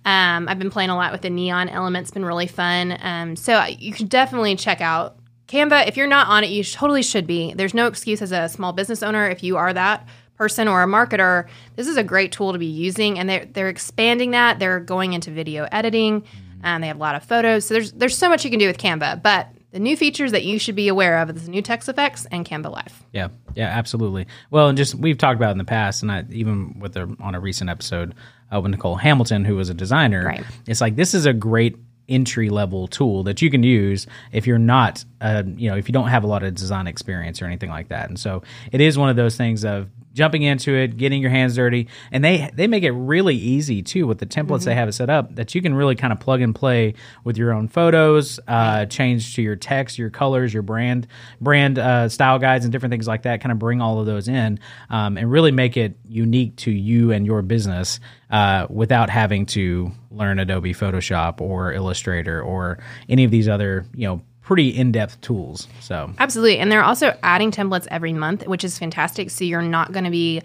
Um, 0.04 0.48
I've 0.48 0.58
been 0.58 0.70
playing 0.70 0.90
a 0.90 0.96
lot 0.96 1.12
with 1.12 1.22
the 1.22 1.30
neon 1.30 1.68
element. 1.68 2.04
It's 2.04 2.10
been 2.10 2.24
really 2.24 2.46
fun. 2.46 2.98
Um, 3.00 3.36
so 3.36 3.64
you 3.64 3.94
should 3.94 4.08
definitely 4.08 4.56
check 4.56 4.80
out 4.80 5.16
Canva. 5.48 5.88
If 5.88 5.96
you're 5.96 6.06
not 6.06 6.28
on 6.28 6.44
it, 6.44 6.50
you 6.50 6.62
totally 6.64 7.02
should 7.02 7.26
be. 7.26 7.54
There's 7.54 7.74
no 7.74 7.86
excuse 7.86 8.20
as 8.20 8.32
a 8.32 8.48
small 8.48 8.72
business 8.72 9.02
owner 9.02 9.28
if 9.28 9.42
you 9.42 9.56
are 9.56 9.72
that 9.72 10.06
person 10.36 10.68
or 10.68 10.82
a 10.82 10.86
marketer. 10.86 11.46
This 11.76 11.86
is 11.86 11.96
a 11.96 12.04
great 12.04 12.32
tool 12.32 12.52
to 12.52 12.58
be 12.58 12.66
using, 12.66 13.18
and 13.18 13.28
they're 13.28 13.44
they're 13.46 13.68
expanding 13.68 14.32
that. 14.32 14.58
They're 14.58 14.80
going 14.80 15.12
into 15.12 15.30
video 15.30 15.66
editing. 15.70 16.24
Um, 16.62 16.80
they 16.80 16.88
have 16.88 16.96
a 16.96 17.00
lot 17.00 17.14
of 17.14 17.24
photos. 17.24 17.66
So 17.66 17.74
there's 17.74 17.92
there's 17.92 18.16
so 18.16 18.28
much 18.28 18.44
you 18.44 18.50
can 18.50 18.58
do 18.58 18.66
with 18.66 18.78
Canva. 18.78 19.22
But 19.22 19.48
the 19.70 19.80
new 19.80 19.96
features 19.96 20.32
that 20.32 20.44
you 20.44 20.58
should 20.58 20.76
be 20.76 20.88
aware 20.88 21.18
of 21.18 21.30
is 21.30 21.44
the 21.44 21.50
new 21.50 21.62
text 21.62 21.88
effects 21.88 22.26
and 22.26 22.46
Canva 22.46 22.70
Live. 22.70 23.02
Yeah, 23.12 23.28
yeah, 23.54 23.68
absolutely. 23.68 24.26
Well, 24.50 24.68
and 24.68 24.78
just 24.78 24.94
we've 24.94 25.18
talked 25.18 25.36
about 25.36 25.52
in 25.52 25.58
the 25.58 25.64
past, 25.64 26.02
and 26.02 26.12
I, 26.12 26.24
even 26.30 26.78
with 26.78 26.96
on 26.96 27.34
a 27.34 27.40
recent 27.40 27.70
episode 27.70 28.14
uh, 28.54 28.60
with 28.60 28.70
Nicole 28.70 28.96
Hamilton, 28.96 29.44
who 29.44 29.56
was 29.56 29.68
a 29.70 29.74
designer, 29.74 30.24
Right. 30.24 30.44
it's 30.66 30.80
like 30.80 30.96
this 30.96 31.14
is 31.14 31.26
a 31.26 31.32
great 31.32 31.76
entry 32.08 32.50
level 32.50 32.86
tool 32.86 33.22
that 33.22 33.40
you 33.40 33.50
can 33.50 33.62
use 33.62 34.06
if 34.30 34.46
you're 34.46 34.58
not, 34.58 35.02
uh, 35.22 35.42
you 35.56 35.70
know, 35.70 35.76
if 35.76 35.88
you 35.88 35.92
don't 35.92 36.08
have 36.08 36.22
a 36.22 36.26
lot 36.26 36.42
of 36.42 36.54
design 36.54 36.86
experience 36.86 37.40
or 37.40 37.46
anything 37.46 37.70
like 37.70 37.88
that. 37.88 38.08
And 38.10 38.18
so 38.18 38.42
it 38.72 38.80
is 38.82 38.98
one 38.98 39.08
of 39.08 39.16
those 39.16 39.36
things 39.38 39.64
of 39.64 39.88
jumping 40.14 40.42
into 40.42 40.74
it, 40.74 40.96
getting 40.96 41.20
your 41.20 41.30
hands 41.30 41.56
dirty, 41.56 41.88
and 42.10 42.24
they 42.24 42.50
they 42.54 42.66
make 42.66 42.84
it 42.84 42.92
really 42.92 43.34
easy 43.34 43.82
too 43.82 44.06
with 44.06 44.18
the 44.18 44.26
templates 44.26 44.64
they 44.64 44.74
have 44.74 44.88
it 44.88 44.92
set 44.92 45.10
up 45.10 45.34
that 45.34 45.54
you 45.54 45.60
can 45.60 45.74
really 45.74 45.96
kind 45.96 46.12
of 46.12 46.20
plug 46.20 46.40
and 46.40 46.54
play 46.54 46.94
with 47.24 47.36
your 47.36 47.52
own 47.52 47.68
photos, 47.68 48.40
uh, 48.48 48.86
change 48.86 49.34
to 49.34 49.42
your 49.42 49.56
text, 49.56 49.98
your 49.98 50.10
colors, 50.10 50.54
your 50.54 50.62
brand 50.62 51.06
brand 51.40 51.78
uh, 51.78 52.08
style 52.08 52.38
guides, 52.38 52.64
and 52.64 52.72
different 52.72 52.92
things 52.92 53.06
like 53.06 53.22
that. 53.22 53.40
Kind 53.40 53.52
of 53.52 53.58
bring 53.58 53.82
all 53.82 54.00
of 54.00 54.06
those 54.06 54.28
in 54.28 54.60
um, 54.88 55.18
and 55.18 55.30
really 55.30 55.52
make 55.52 55.76
it 55.76 55.98
unique 56.08 56.56
to 56.56 56.70
you 56.70 57.10
and 57.10 57.26
your 57.26 57.42
business 57.42 58.00
uh, 58.30 58.66
without 58.70 59.10
having 59.10 59.46
to 59.46 59.90
learn 60.10 60.38
Adobe 60.38 60.72
Photoshop 60.72 61.40
or 61.40 61.72
Illustrator 61.72 62.40
or 62.40 62.78
any 63.08 63.24
of 63.24 63.30
these 63.30 63.48
other 63.48 63.86
you 63.94 64.06
know 64.06 64.22
pretty 64.44 64.68
in 64.68 64.92
depth 64.92 65.20
tools. 65.22 65.66
So 65.80 66.12
Absolutely. 66.18 66.58
And 66.58 66.70
they're 66.70 66.84
also 66.84 67.16
adding 67.22 67.50
templates 67.50 67.88
every 67.90 68.12
month, 68.12 68.46
which 68.46 68.62
is 68.62 68.78
fantastic. 68.78 69.30
So 69.30 69.42
you're 69.44 69.62
not 69.62 69.92
going 69.92 70.04
to 70.04 70.10
be 70.10 70.42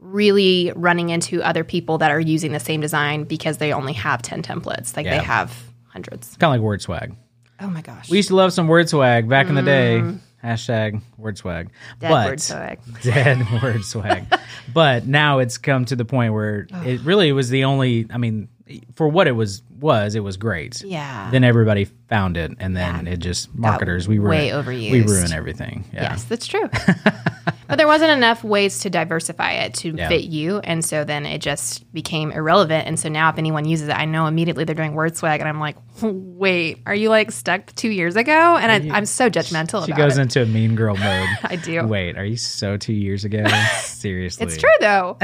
really 0.00 0.72
running 0.76 1.10
into 1.10 1.42
other 1.42 1.64
people 1.64 1.98
that 1.98 2.10
are 2.10 2.20
using 2.20 2.52
the 2.52 2.60
same 2.60 2.80
design 2.80 3.24
because 3.24 3.58
they 3.58 3.72
only 3.72 3.92
have 3.94 4.20
10 4.20 4.42
templates. 4.42 4.96
Like 4.96 5.06
Yeah. 5.06 5.18
they 5.18 5.24
have 5.24 5.56
hundreds. 5.86 6.36
kind 6.36 6.52
of 6.54 6.60
like 6.60 6.64
word 6.64 6.82
swag. 6.82 7.14
Oh 7.60 7.68
my 7.68 7.80
gosh. 7.80 8.10
We 8.10 8.18
used 8.18 8.28
to 8.28 8.36
love 8.36 8.52
some 8.52 8.68
word 8.68 8.88
swag 8.88 9.28
back 9.28 9.48
in 9.48 9.54
the 9.54 9.62
day. 9.62 10.02
Hashtag 10.44 11.00
word 11.16 11.38
swag. 11.38 11.68
Mm. 11.68 11.98
Dead 12.00 12.10
but, 12.10 12.26
word 12.26 12.40
swag. 12.40 12.78
Dead 13.02 13.62
word 13.62 13.84
swag. 13.84 14.26
but 14.74 15.06
now 15.06 15.38
it's 15.38 15.56
come 15.56 15.84
to 15.86 15.96
the 15.96 16.04
point 16.04 16.34
where 16.34 16.66
it 16.84 17.00
really 17.00 17.32
was 17.32 17.48
the 17.48 17.64
only. 17.64 18.06
I 18.10 18.18
mean, 18.18 18.48
for 18.94 19.08
what 19.08 19.26
it 19.28 19.32
was 19.32 19.62
was 19.78 20.14
it 20.14 20.20
was 20.20 20.36
great. 20.36 20.82
Yeah. 20.82 21.30
Then 21.30 21.44
everybody 21.44 21.84
found 22.08 22.36
it, 22.36 22.52
and 22.58 22.76
then 22.76 23.06
Yeah. 23.06 23.12
it 23.12 23.18
just 23.18 23.54
marketers 23.54 24.08
we 24.08 24.18
way 24.18 24.50
ruin 24.52 24.64
overused. 24.64 24.90
We 24.90 25.02
ruin 25.02 25.32
everything. 25.32 25.84
Yeah. 25.92 26.02
Yes, 26.10 26.24
that's 26.24 26.46
true. 26.46 26.68
but 27.68 27.76
there 27.76 27.86
wasn't 27.86 28.10
enough 28.12 28.42
ways 28.42 28.80
to 28.80 28.90
diversify 28.90 29.52
it 29.52 29.74
to 29.74 29.94
Yeah. 29.96 30.08
fit 30.08 30.24
you. 30.24 30.58
And 30.60 30.84
so 30.84 31.04
then 31.04 31.26
it 31.26 31.40
just 31.42 31.92
became 31.92 32.32
irrelevant. 32.32 32.86
And 32.86 32.98
so 32.98 33.08
now 33.08 33.28
if 33.28 33.38
anyone 33.38 33.66
uses 33.66 33.88
it, 33.88 33.92
I 33.92 34.04
know 34.06 34.26
immediately 34.26 34.64
they're 34.64 34.74
doing 34.74 34.94
word 34.94 35.16
swag. 35.16 35.40
And 35.40 35.48
I'm 35.48 35.60
like, 35.60 35.76
wait, 36.00 36.78
are 36.86 36.94
you 36.94 37.08
like 37.10 37.30
stuck 37.32 37.74
two 37.74 37.90
years 37.90 38.16
ago? 38.16 38.56
And 38.56 38.92
I, 38.92 38.96
I'm 38.96 39.06
so 39.06 39.28
judgmental 39.28 39.84
She 39.84 39.92
about 39.92 39.98
goes 40.08 40.18
it. 40.18 40.22
into 40.22 40.42
a 40.42 40.46
mean 40.46 40.74
girl 40.74 40.96
mode. 40.96 41.28
I 41.44 41.56
do. 41.56 41.86
Wait, 41.86 42.16
are 42.16 42.24
you 42.24 42.36
so 42.36 42.76
two 42.76 42.94
years 42.94 43.24
ago? 43.24 43.44
Seriously, 43.80 44.46
It's 44.46 44.56
true 44.56 44.70
though. 44.80 45.18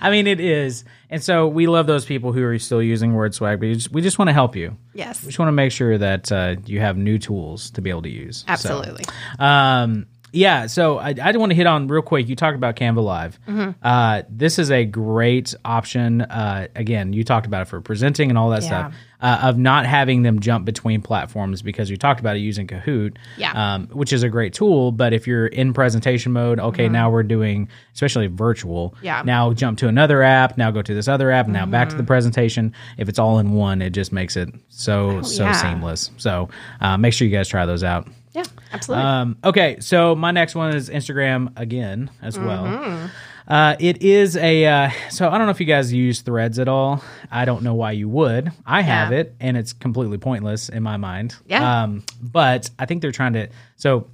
I 0.00 0.10
mean, 0.10 0.26
it 0.26 0.40
is, 0.40 0.84
and 1.10 1.22
so 1.22 1.46
we 1.48 1.66
love 1.66 1.86
those 1.86 2.04
people 2.04 2.32
who 2.32 2.42
are 2.44 2.58
still 2.58 2.82
using 2.82 3.14
word 3.14 3.34
swag. 3.34 3.60
But 3.60 3.66
we 3.66 3.74
just, 3.74 3.92
just 3.92 4.18
want 4.18 4.28
to 4.28 4.32
help 4.34 4.56
you. 4.56 4.76
yes. 4.92 5.22
We 5.22 5.28
just 5.28 5.38
want 5.38 5.48
to 5.48 5.52
make 5.52 5.72
sure 5.72 5.96
that 5.98 6.30
uh, 6.32 6.56
you 6.66 6.80
have 6.80 6.96
new 6.96 7.18
tools 7.18 7.70
to 7.72 7.80
be 7.80 7.90
able 7.90 8.02
to 8.02 8.10
use. 8.10 8.38
So, 8.38 8.52
Absolutely. 8.52 9.04
um, 9.38 10.06
Yeah, 10.32 10.66
so 10.66 10.98
I, 10.98 11.14
I 11.22 11.30
want 11.36 11.50
to 11.50 11.56
hit 11.56 11.66
on 11.68 11.86
real 11.86 12.02
quick. 12.02 12.28
You 12.28 12.34
talked 12.34 12.56
about 12.56 12.74
Canva 12.76 13.02
Live. 13.04 13.38
Mm-hmm. 13.46 13.70
Uh, 13.82 14.22
this 14.28 14.58
is 14.58 14.70
a 14.72 14.84
great 14.84 15.54
option. 15.64 16.22
Uh, 16.22 16.66
again, 16.74 17.12
you 17.12 17.22
talked 17.22 17.46
about 17.46 17.62
it 17.62 17.68
for 17.68 17.80
presenting 17.80 18.30
and 18.30 18.38
all 18.38 18.50
that 18.50 18.62
Yeah. 18.62 18.68
stuff. 18.88 18.94
Uh, 19.24 19.38
of 19.44 19.56
not 19.56 19.86
having 19.86 20.22
them 20.22 20.38
jump 20.38 20.66
between 20.66 21.00
platforms 21.00 21.62
because 21.62 21.88
you 21.88 21.96
talked 21.96 22.20
about 22.20 22.36
it 22.36 22.40
using 22.40 22.66
Kahoot, 22.66 23.16
Yeah. 23.38 23.52
um, 23.74 23.86
which 23.86 24.12
is 24.12 24.22
a 24.22 24.28
great 24.28 24.52
tool. 24.52 24.92
But 24.92 25.14
if 25.14 25.26
you're 25.26 25.46
in 25.46 25.72
presentation 25.72 26.30
mode, 26.32 26.60
okay, 26.60 26.90
now 26.90 27.08
we're 27.08 27.22
doing, 27.22 27.70
especially 27.94 28.26
virtual. 28.26 28.90
Mm-hmm. 28.96 29.04
Yeah. 29.06 29.22
Now 29.24 29.54
jump 29.54 29.78
to 29.78 29.88
another 29.88 30.22
app. 30.22 30.58
Now 30.58 30.70
go 30.70 30.82
to 30.82 30.92
this 30.92 31.08
other 31.08 31.30
app. 31.30 31.48
Now 31.48 31.64
back 31.64 31.88
to 31.88 31.94
the 31.96 32.02
Mm-hmm. 32.02 32.06
presentation. 32.08 32.74
If 32.98 33.08
it's 33.08 33.18
all 33.18 33.38
in 33.38 33.52
one, 33.54 33.80
it 33.80 33.90
just 33.94 34.12
makes 34.12 34.36
it 34.36 34.50
so 34.68 35.22
so 35.22 35.44
Oh, 35.44 35.46
yeah. 35.46 35.52
seamless. 35.52 36.10
So 36.18 36.50
uh, 36.82 36.98
make 36.98 37.14
sure 37.14 37.26
you 37.26 37.32
guys 37.34 37.48
try 37.48 37.64
those 37.64 37.82
out. 37.82 38.06
Yeah, 38.34 38.44
absolutely. 38.74 39.06
Um, 39.06 39.36
okay, 39.42 39.78
so 39.80 40.14
my 40.14 40.32
next 40.32 40.54
one 40.54 40.74
is 40.76 40.90
Instagram 40.90 41.50
again 41.56 42.10
as 42.20 42.38
well. 42.38 43.08
Uh, 43.46 43.76
it 43.78 44.02
is 44.02 44.36
a 44.36 44.64
uh, 44.66 44.90
so 45.10 45.28
I 45.28 45.36
don't 45.36 45.46
know 45.46 45.50
if 45.50 45.60
you 45.60 45.66
guys 45.66 45.92
use 45.92 46.22
Threads 46.22 46.58
at 46.58 46.68
all. 46.68 47.02
I 47.30 47.44
don't 47.44 47.62
know 47.62 47.74
why 47.74 47.92
you 47.92 48.08
would. 48.08 48.50
I 48.64 48.80
have 48.80 49.12
Yeah. 49.12 49.18
it, 49.18 49.34
and 49.40 49.56
it's 49.56 49.72
completely 49.72 50.18
pointless 50.18 50.68
in 50.70 50.82
my 50.82 50.96
mind. 50.96 51.34
Yeah. 51.46 51.82
Um, 51.82 52.04
but 52.22 52.70
I 52.78 52.86
think 52.86 53.02
they're 53.02 53.12
trying 53.12 53.34
to. 53.34 53.48
So 53.76 54.06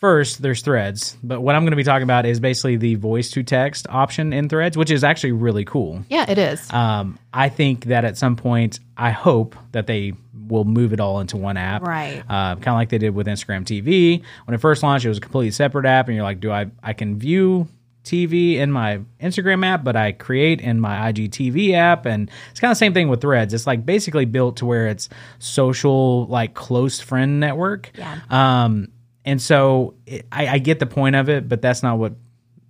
first, 0.00 0.42
there's 0.42 0.62
Threads, 0.62 1.16
but 1.22 1.40
what 1.40 1.54
I'm 1.54 1.62
going 1.62 1.72
to 1.72 1.76
be 1.76 1.84
talking 1.84 2.02
about 2.04 2.26
is 2.26 2.40
basically 2.40 2.76
the 2.76 2.94
voice 2.96 3.30
to 3.32 3.42
text 3.42 3.86
option 3.88 4.32
in 4.32 4.48
Threads, 4.48 4.76
which 4.76 4.90
is 4.90 5.04
actually 5.04 5.32
really 5.32 5.64
cool. 5.64 6.02
yeah, 6.08 6.24
it 6.28 6.38
is. 6.38 6.72
Um, 6.72 7.18
I 7.32 7.50
think 7.50 7.84
that 7.86 8.04
at 8.04 8.16
some 8.18 8.34
point, 8.34 8.80
I 8.96 9.10
hope 9.10 9.54
that 9.72 9.86
they 9.86 10.14
will 10.48 10.64
move 10.64 10.92
it 10.92 10.98
all 10.98 11.20
into 11.20 11.36
one 11.36 11.56
app, 11.56 11.82
Right. 11.82 12.18
Uh, 12.28 12.56
kind 12.56 12.68
of 12.68 12.74
like 12.74 12.88
they 12.88 12.98
did 12.98 13.14
with 13.14 13.28
Instagram 13.28 13.64
TV 13.64 14.22
when 14.46 14.54
it 14.56 14.58
first 14.58 14.82
launched. 14.82 15.04
It 15.04 15.08
was 15.10 15.18
a 15.18 15.20
completely 15.20 15.52
separate 15.52 15.86
app, 15.86 16.08
and 16.08 16.16
you're 16.16 16.24
like, 16.24 16.40
do 16.40 16.50
I 16.50 16.66
I 16.82 16.92
can 16.94 17.16
view 17.18 17.68
TV 18.04 18.54
in 18.54 18.72
my 18.72 19.00
Instagram 19.20 19.64
app, 19.64 19.84
but 19.84 19.96
I 19.96 20.12
create 20.12 20.60
in 20.60 20.80
my 20.80 21.12
IGTV 21.12 21.74
app, 21.74 22.06
and 22.06 22.30
it's 22.50 22.60
kind 22.60 22.70
of 22.70 22.76
the 22.76 22.78
same 22.78 22.94
thing 22.94 23.08
with 23.08 23.20
Threads. 23.20 23.52
It's 23.52 23.66
like 23.66 23.84
basically 23.84 24.24
built 24.24 24.56
to 24.58 24.66
where 24.66 24.86
it's 24.86 25.08
social, 25.38 26.26
like 26.26 26.54
close 26.54 27.00
friend 27.00 27.40
network. 27.40 27.90
Yeah. 27.96 28.20
Um, 28.30 28.88
and 29.24 29.40
so 29.40 29.94
it, 30.06 30.26
I, 30.32 30.48
I 30.48 30.58
get 30.58 30.78
the 30.78 30.86
point 30.86 31.16
of 31.16 31.28
it, 31.28 31.48
but 31.48 31.60
that's 31.60 31.82
not 31.82 31.98
what 31.98 32.14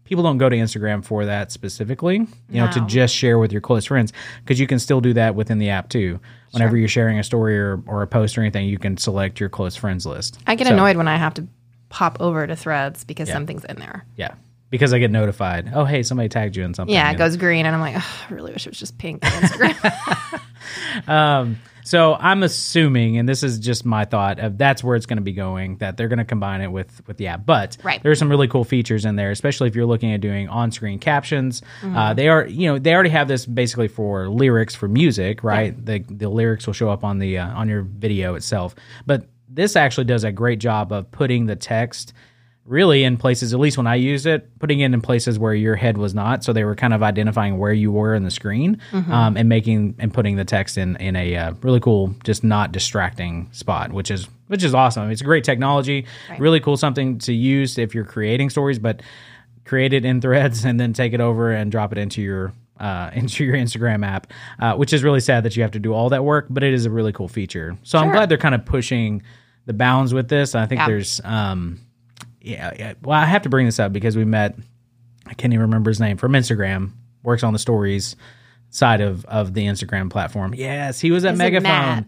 people 0.04 0.24
don't 0.24 0.38
go 0.38 0.48
to 0.48 0.56
Instagram 0.56 1.04
for 1.04 1.24
that 1.26 1.52
specifically, 1.52 2.26
you 2.48 2.60
know, 2.60 2.68
to 2.72 2.80
just 2.86 3.14
share 3.14 3.38
with 3.38 3.52
your 3.52 3.60
close 3.60 3.86
friends 3.86 4.12
because 4.42 4.58
you 4.58 4.66
can 4.66 4.80
still 4.80 5.00
do 5.00 5.12
that 5.12 5.36
within 5.36 5.58
the 5.58 5.70
app 5.70 5.88
too. 5.88 6.18
Whenever 6.50 6.76
you're 6.76 6.88
sharing 6.88 7.20
a 7.20 7.22
story 7.22 7.56
or, 7.56 7.80
or 7.86 8.02
a 8.02 8.08
post 8.08 8.36
or 8.36 8.40
anything, 8.40 8.66
you 8.66 8.76
can 8.76 8.96
select 8.96 9.38
your 9.38 9.48
close 9.48 9.76
friends 9.76 10.04
list. 10.04 10.40
I 10.48 10.56
get 10.56 10.66
So, 10.66 10.72
annoyed 10.72 10.96
when 10.96 11.06
I 11.06 11.16
have 11.16 11.34
to 11.34 11.46
pop 11.90 12.16
over 12.18 12.44
to 12.44 12.56
Threads 12.56 13.04
because 13.04 13.28
something's 13.28 13.64
in 13.64 13.76
there. 13.76 14.04
Yeah. 14.16 14.34
Because 14.70 14.92
I 14.92 14.98
get 15.00 15.10
notified. 15.10 15.70
Oh, 15.74 15.84
hey, 15.84 16.02
somebody 16.04 16.28
tagged 16.28 16.56
you 16.56 16.64
in 16.64 16.74
something. 16.74 16.94
Yeah, 16.94 17.10
it 17.10 17.18
goes 17.18 17.36
green, 17.36 17.66
and 17.66 17.74
I'm 17.74 17.80
like, 17.80 17.96
"Ugh, 17.96 18.02
I 18.30 18.32
really 18.32 18.52
wish 18.52 18.66
it 18.66 18.70
was 18.70 18.78
just 18.78 18.98
pink 18.98 19.24
on 19.24 19.30
Instagram. 19.32 20.40
So 21.90 22.14
I'm 22.14 22.42
assuming, 22.42 23.18
and 23.18 23.28
this 23.28 23.42
is 23.42 23.58
just 23.58 23.84
my 23.84 24.04
thought 24.04 24.38
of 24.38 24.58
that's 24.58 24.84
where 24.84 24.96
it's 24.96 25.06
going 25.06 25.16
to 25.16 25.22
be 25.22 25.32
going. 25.32 25.78
That 25.78 25.96
they're 25.96 26.06
going 26.08 26.18
to 26.18 26.24
combine 26.24 26.60
it 26.60 26.70
with 26.70 27.02
with 27.08 27.16
the 27.16 27.28
app. 27.28 27.44
But 27.44 27.78
Right. 27.82 28.00
there 28.02 28.12
are 28.12 28.16
some 28.16 28.28
really 28.30 28.48
cool 28.48 28.62
features 28.64 29.04
in 29.04 29.16
there, 29.16 29.30
especially 29.30 29.68
if 29.68 29.74
you're 29.74 29.86
looking 29.86 30.12
at 30.12 30.20
doing 30.20 30.48
on-screen 30.48 30.98
captions. 30.98 31.62
Mm-hmm. 31.80 31.96
Uh, 31.96 32.14
they 32.14 32.28
are, 32.28 32.46
you 32.46 32.68
know, 32.68 32.78
they 32.78 32.94
already 32.94 33.10
have 33.10 33.28
this 33.28 33.46
basically 33.46 33.88
for 33.88 34.28
lyrics 34.28 34.74
for 34.74 34.88
music, 34.88 35.42
right? 35.42 35.74
The 35.84 36.04
the 36.08 36.28
lyrics 36.28 36.66
will 36.66 36.74
show 36.74 36.90
up 36.90 37.02
on 37.02 37.18
the 37.18 37.38
uh, 37.38 37.48
on 37.48 37.68
your 37.68 37.82
video 37.82 38.34
itself. 38.34 38.74
But 39.06 39.26
this 39.48 39.74
actually 39.74 40.04
does 40.04 40.22
a 40.22 40.30
great 40.30 40.60
job 40.60 40.92
of 40.92 41.10
putting 41.10 41.46
the 41.46 41.56
text 41.56 42.12
really 42.66 43.04
in 43.04 43.16
places 43.16 43.52
at 43.54 43.58
least 43.58 43.76
when 43.78 43.86
i 43.86 43.94
used 43.94 44.26
it 44.26 44.48
putting 44.58 44.80
it 44.80 44.92
in 44.92 45.00
places 45.00 45.38
where 45.38 45.54
your 45.54 45.76
head 45.76 45.96
was 45.96 46.14
not 46.14 46.44
so 46.44 46.52
they 46.52 46.62
were 46.64 46.74
kind 46.76 46.92
of 46.92 47.02
identifying 47.02 47.58
where 47.58 47.72
you 47.72 47.90
were 47.90 48.14
in 48.14 48.22
the 48.22 48.30
screen 48.30 48.78
um, 48.92 49.36
and 49.36 49.48
making 49.48 49.94
and 49.98 50.12
putting 50.12 50.36
the 50.36 50.44
text 50.44 50.76
in 50.78 50.94
in 50.96 51.16
a 51.16 51.36
uh, 51.36 51.52
really 51.62 51.80
cool 51.80 52.14
just 52.22 52.44
not 52.44 52.70
distracting 52.70 53.48
spot 53.52 53.92
which 53.92 54.10
is 54.10 54.28
which 54.48 54.62
is 54.62 54.74
awesome 54.74 55.10
it's 55.10 55.22
a 55.22 55.24
great 55.24 55.42
technology 55.42 56.04
really 56.38 56.60
cool 56.60 56.76
something 56.76 57.18
to 57.18 57.32
use 57.32 57.78
if 57.78 57.94
you're 57.94 58.04
creating 58.04 58.50
stories 58.50 58.78
but 58.78 59.00
create 59.64 59.92
it 59.92 60.04
in 60.04 60.20
threads 60.20 60.64
and 60.66 60.78
then 60.78 60.92
take 60.92 61.12
it 61.12 61.20
over 61.20 61.50
and 61.52 61.72
drop 61.72 61.92
it 61.92 61.98
into 61.98 62.20
your 62.22 62.52
uh, 62.78 63.10
into 63.14 63.44
your 63.44 63.54
Instagram 63.54 64.06
app, 64.06 64.26
uh, 64.58 64.74
which 64.74 64.94
is 64.94 65.04
really 65.04 65.20
sad 65.20 65.44
that 65.44 65.54
you 65.54 65.60
have 65.62 65.72
to 65.72 65.78
do 65.78 65.92
all 65.92 66.08
that 66.08 66.24
work, 66.24 66.46
but 66.48 66.62
it 66.62 66.72
is 66.72 66.86
a 66.86 66.90
really 66.90 67.12
cool 67.12 67.28
feature. 67.28 67.76
So 67.82 67.98
I'm 67.98 68.10
glad 68.10 68.30
they're 68.30 68.38
kind 68.38 68.54
of 68.54 68.64
pushing 68.64 69.22
the 69.66 69.74
bounds 69.74 70.14
with 70.14 70.28
this. 70.30 70.54
I 70.54 70.64
think 70.64 70.78
Yeah. 70.80 70.86
there's 70.86 71.20
um, 71.22 71.78
yeah, 72.40 72.72
yeah. 72.78 72.94
Well, 73.02 73.18
I 73.18 73.24
have 73.24 73.42
to 73.42 73.48
bring 73.48 73.66
this 73.66 73.78
up 73.78 73.92
because 73.92 74.16
we 74.16 74.24
met. 74.24 74.56
I 75.26 75.34
can't 75.34 75.52
even 75.52 75.62
remember 75.62 75.90
his 75.90 76.00
name 76.00 76.16
from 76.16 76.32
Instagram. 76.32 76.92
Works 77.22 77.42
on 77.42 77.52
the 77.52 77.58
stories 77.58 78.16
side 78.70 79.00
of 79.00 79.24
of 79.26 79.54
the 79.54 79.66
Instagram 79.66 80.10
platform. 80.10 80.54
Yes, 80.54 81.00
he 81.00 81.10
was 81.10 81.24
at 81.24 81.34
Is 81.34 81.38
Megaphone. 81.38 82.06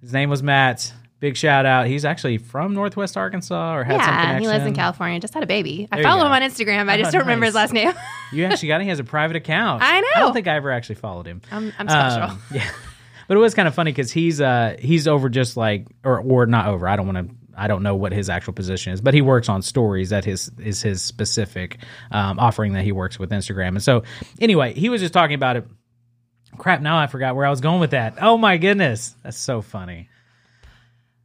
His 0.00 0.12
name 0.12 0.30
was 0.30 0.42
Matt. 0.42 0.92
Big 1.20 1.36
shout 1.36 1.64
out. 1.66 1.86
He's 1.86 2.04
actually 2.04 2.38
from 2.38 2.74
Northwest 2.74 3.16
Arkansas 3.16 3.76
or 3.76 3.84
had 3.84 3.92
some 3.92 4.00
yeah, 4.00 4.22
connection. 4.22 4.42
he 4.42 4.48
lives 4.48 4.66
in 4.66 4.74
California. 4.74 5.20
Just 5.20 5.34
had 5.34 5.44
a 5.44 5.46
baby. 5.46 5.86
I 5.92 5.96
There 5.96 6.02
you 6.04 6.10
follow 6.10 6.26
him 6.26 6.32
on 6.32 6.42
Instagram. 6.42 6.88
I 6.88 6.98
just 6.98 7.12
don't 7.12 7.20
remember 7.20 7.46
his 7.46 7.54
last 7.54 7.72
name. 7.74 7.92
You 8.32 8.44
actually 8.44 8.66
got 8.68 8.80
him. 8.80 8.86
He 8.86 8.88
has 8.88 8.98
a 8.98 9.04
private 9.04 9.36
account. 9.36 9.84
I 9.84 10.00
know. 10.00 10.08
I 10.16 10.18
don't 10.18 10.32
think 10.32 10.48
I 10.48 10.56
ever 10.56 10.72
actually 10.72 10.96
followed 10.96 11.26
him. 11.26 11.40
I'm, 11.52 11.72
I'm 11.78 11.88
special. 11.88 12.22
Um, 12.22 12.42
yeah, 12.50 12.68
but 13.28 13.36
it 13.36 13.40
was 13.40 13.54
kind 13.54 13.68
of 13.68 13.74
funny 13.74 13.92
because 13.92 14.10
he's 14.10 14.40
uh 14.40 14.74
he's 14.80 15.06
over 15.06 15.28
just 15.28 15.56
like 15.56 15.86
or 16.02 16.18
or 16.18 16.46
not 16.46 16.66
over. 16.66 16.88
I 16.88 16.96
don't 16.96 17.06
want 17.06 17.28
to. 17.28 17.36
I 17.56 17.66
don't 17.68 17.82
know 17.82 17.94
what 17.96 18.12
his 18.12 18.28
actual 18.30 18.52
position 18.52 18.92
is, 18.92 19.00
but 19.00 19.14
he 19.14 19.22
works 19.22 19.48
on 19.48 19.62
stories. 19.62 20.10
That 20.10 20.24
his 20.24 20.50
is 20.58 20.82
his 20.82 21.02
specific 21.02 21.78
um, 22.10 22.38
offering 22.38 22.72
that 22.74 22.84
he 22.84 22.92
works 22.92 23.18
with 23.18 23.30
Instagram. 23.30 23.68
And 23.68 23.82
so 23.82 24.04
anyway, 24.40 24.74
he 24.74 24.88
was 24.88 25.00
just 25.00 25.14
talking 25.14 25.34
about 25.34 25.56
it. 25.56 25.66
Crap! 26.58 26.80
Now 26.80 26.98
I 26.98 27.06
forgot 27.06 27.34
where 27.36 27.46
I 27.46 27.50
was 27.50 27.60
going 27.60 27.80
with 27.80 27.90
that. 27.92 28.14
Oh 28.20 28.36
my 28.36 28.56
goodness, 28.58 29.14
that's 29.22 29.38
so 29.38 29.62
funny. 29.62 30.08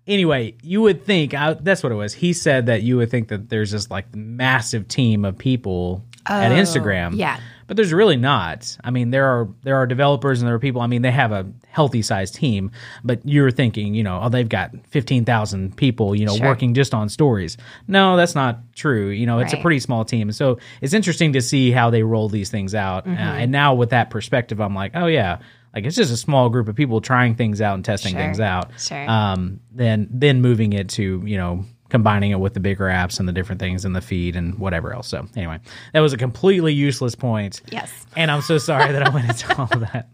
Anyway, 0.06 0.56
you 0.64 0.82
would 0.82 1.04
think 1.04 1.34
I, 1.34 1.54
that's 1.54 1.84
what 1.84 1.92
it 1.92 1.96
was. 1.96 2.14
He 2.14 2.32
said 2.32 2.68
that 2.68 2.82
you 2.82 2.96
would 2.98 3.12
think 3.12 3.28
that 3.28 3.50
there's 3.50 3.72
this 3.72 3.92
like 3.92 4.16
massive 4.16 4.88
team 4.88 5.26
of 5.26 5.38
people 5.38 6.06
at 6.26 6.52
Oh, 6.52 6.56
Instagram 6.56 7.18
yeah. 7.18 7.40
But 7.68 7.78
there's 7.78 7.94
really 7.94 8.18
not. 8.18 8.78
I 8.84 8.92
mean, 8.92 9.10
there 9.12 9.26
are 9.26 9.48
there 9.64 9.76
are 9.76 9.86
developers 9.86 10.42
and 10.42 10.48
there 10.48 10.56
are 10.56 10.60
people. 10.60 10.82
I 10.82 10.88
mean, 10.88 11.02
they 11.02 11.12
have 11.12 11.32
a 11.32 11.46
healthy 11.68 12.02
sized 12.02 12.36
team, 12.36 12.72
but 13.04 13.20
you're 13.26 13.52
thinking, 13.52 13.94
you 13.94 14.04
know, 14.04 14.20
oh, 14.24 14.30
they've 14.30 14.48
got 14.50 14.72
fifteen 14.90 15.26
thousand 15.26 15.78
people, 15.78 16.16
you 16.16 16.26
know, 16.26 16.36
Sure. 16.38 16.48
working 16.48 16.74
just 16.74 16.94
on 16.94 17.10
stories. 17.10 17.58
No, 17.88 18.18
that's 18.18 18.36
not 18.36 18.74
true. 18.74 19.10
You 19.10 19.26
know, 19.26 19.40
it's 19.40 19.54
a 19.54 19.58
pretty 19.58 19.80
small 19.80 20.06
team. 20.06 20.32
So 20.32 20.60
it's 20.82 20.94
interesting 20.94 21.34
to 21.34 21.42
see 21.42 21.72
how 21.72 21.90
they 21.90 22.04
roll 22.04 22.30
these 22.30 22.50
things 22.50 22.74
out. 22.74 23.06
Mm-hmm. 23.06 23.18
Uh, 23.22 23.34
and 23.34 23.52
now 23.52 23.74
with 23.76 23.90
that 23.92 24.10
perspective, 24.10 24.60
I'm 24.62 24.74
like, 24.74 24.94
oh 24.96 25.08
yeah, 25.08 25.40
like 25.76 25.86
it's 25.86 25.96
just 25.96 26.12
a 26.12 26.18
small 26.18 26.50
group 26.50 26.68
of 26.70 26.76
people 26.76 27.02
trying 27.02 27.36
things 27.36 27.62
out 27.62 27.76
and 27.76 27.84
testing 27.86 28.14
Sure. 28.14 28.22
things 28.22 28.40
out. 28.40 28.72
Sure. 28.80 29.10
Um, 29.10 29.60
then 29.72 30.08
then 30.10 30.42
moving 30.42 30.74
it 30.74 30.90
to 30.92 31.22
you 31.26 31.38
know 31.38 31.66
combining 31.90 32.32
it 32.32 32.40
with 32.40 32.54
the 32.54 32.60
bigger 32.60 32.86
apps 32.86 33.20
and 33.20 33.28
the 33.28 33.34
different 33.34 33.60
things 33.60 33.86
in 33.86 33.94
the 33.94 34.02
feed 34.02 34.36
and 34.36 34.58
whatever 34.60 34.94
else. 34.94 35.08
So 35.08 35.28
anyway, 35.36 35.60
that 35.94 36.00
was 36.00 36.14
a 36.14 36.18
completely 36.18 36.74
useless 36.74 37.16
point. 37.16 37.62
Yes. 37.72 37.92
And 38.16 38.32
I'm 38.32 38.42
so 38.42 38.58
sorry 38.58 38.92
that 38.92 39.04
I 39.04 39.10
went 39.10 39.30
into 39.30 39.58
all 39.58 39.70
of 39.72 39.80
that. 39.82 40.10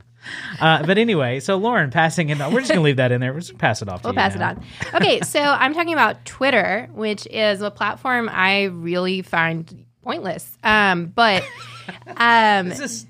Uh, 0.59 0.85
but 0.85 0.97
anyway, 0.97 1.39
so 1.39 1.57
Lauren 1.57 1.89
passing 1.89 2.29
it 2.29 2.39
on. 2.39 2.53
We're 2.53 2.61
just 2.61 2.71
gonna 2.71 2.81
leave 2.81 2.97
that 2.97 3.11
in 3.11 3.19
there. 3.19 3.33
We'll 3.33 3.41
just 3.41 3.57
pass 3.57 3.81
it 3.81 3.89
off. 3.89 4.01
To 4.03 4.07
We'll 4.07 4.15
pass 4.15 4.35
it 4.35 4.41
on. 4.41 4.63
Okay, 4.93 5.19
so 5.21 5.39
I'm 5.41 5.73
talking 5.73 5.93
about 5.93 6.23
Twitter, 6.25 6.89
which 6.93 7.27
is 7.27 7.61
a 7.61 7.69
platform 7.69 8.29
I 8.31 8.65
really 8.65 9.21
find 9.21 9.85
pointless. 10.01 10.57
Um, 10.63 11.07
but 11.07 11.43
um, 12.17 12.69
This 12.69 13.05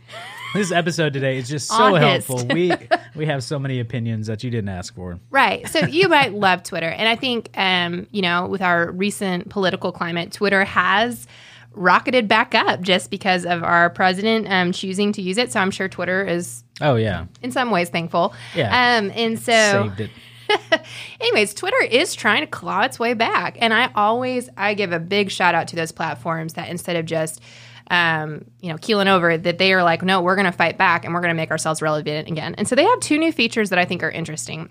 this 0.53 0.71
episode 0.71 1.13
today 1.13 1.37
is 1.37 1.49
just 1.49 1.67
so 1.67 1.95
Honest. 1.95 2.27
helpful. 2.27 2.47
We 2.53 2.73
we 3.15 3.25
have 3.25 3.43
so 3.43 3.59
many 3.59 3.79
opinions 3.79 4.27
that 4.27 4.43
you 4.43 4.49
didn't 4.49 4.69
ask 4.69 4.93
for. 4.95 5.19
Right. 5.29 5.67
So 5.69 5.79
you 5.79 6.09
might 6.09 6.33
love 6.33 6.63
Twitter. 6.63 6.89
And 6.89 7.07
I 7.07 7.15
think, 7.15 7.49
um, 7.55 8.07
you 8.11 8.21
know, 8.21 8.47
with 8.47 8.61
our 8.61 8.91
recent 8.91 9.49
political 9.49 9.91
climate, 9.91 10.31
Twitter 10.31 10.63
has 10.63 11.27
rocketed 11.73 12.27
back 12.27 12.53
up 12.53 12.81
just 12.81 13.09
because 13.09 13.45
of 13.45 13.63
our 13.63 13.89
president 13.89 14.47
um, 14.49 14.71
choosing 14.71 15.11
to 15.13 15.21
use 15.21 15.37
it. 15.37 15.51
So 15.51 15.59
I'm 15.59 15.71
sure 15.71 15.89
Twitter 15.89 16.23
is 16.23 16.63
Oh 16.81 16.95
yeah, 16.95 17.25
in 17.41 17.51
some 17.51 17.71
ways 17.71 17.89
thankful. 17.89 18.33
Yeah. 18.55 18.97
Um, 18.97 19.11
and 19.15 19.39
so, 19.39 19.91
saved 19.97 20.01
it. 20.01 20.09
anyways, 21.21 21.53
Twitter 21.53 21.81
is 21.81 22.15
trying 22.15 22.41
to 22.41 22.47
claw 22.47 22.81
its 22.81 22.99
way 22.99 23.13
back. 23.13 23.57
And 23.59 23.73
I 23.73 23.91
always, 23.95 24.49
I 24.57 24.73
give 24.73 24.91
a 24.91 24.99
big 24.99 25.31
shout 25.31 25.55
out 25.55 25.67
to 25.69 25.75
those 25.75 25.91
platforms 25.91 26.53
that 26.53 26.69
instead 26.69 26.95
of 26.95 27.05
just, 27.05 27.41
um, 27.89 28.45
you 28.59 28.69
know, 28.69 28.77
keeling 28.77 29.07
over, 29.07 29.37
that 29.37 29.57
they 29.57 29.73
are 29.73 29.83
like, 29.83 30.01
no, 30.03 30.21
we're 30.21 30.35
going 30.35 30.45
to 30.45 30.51
fight 30.51 30.77
back 30.77 31.05
and 31.05 31.13
we're 31.13 31.21
going 31.21 31.29
to 31.29 31.35
make 31.35 31.51
ourselves 31.51 31.81
relevant 31.81 32.27
again. 32.27 32.55
And 32.57 32.67
so 32.67 32.75
they 32.75 32.83
have 32.83 32.99
two 32.99 33.17
new 33.17 33.31
features 33.31 33.69
that 33.69 33.79
I 33.79 33.85
think 33.85 34.03
are 34.03 34.11
interesting. 34.11 34.69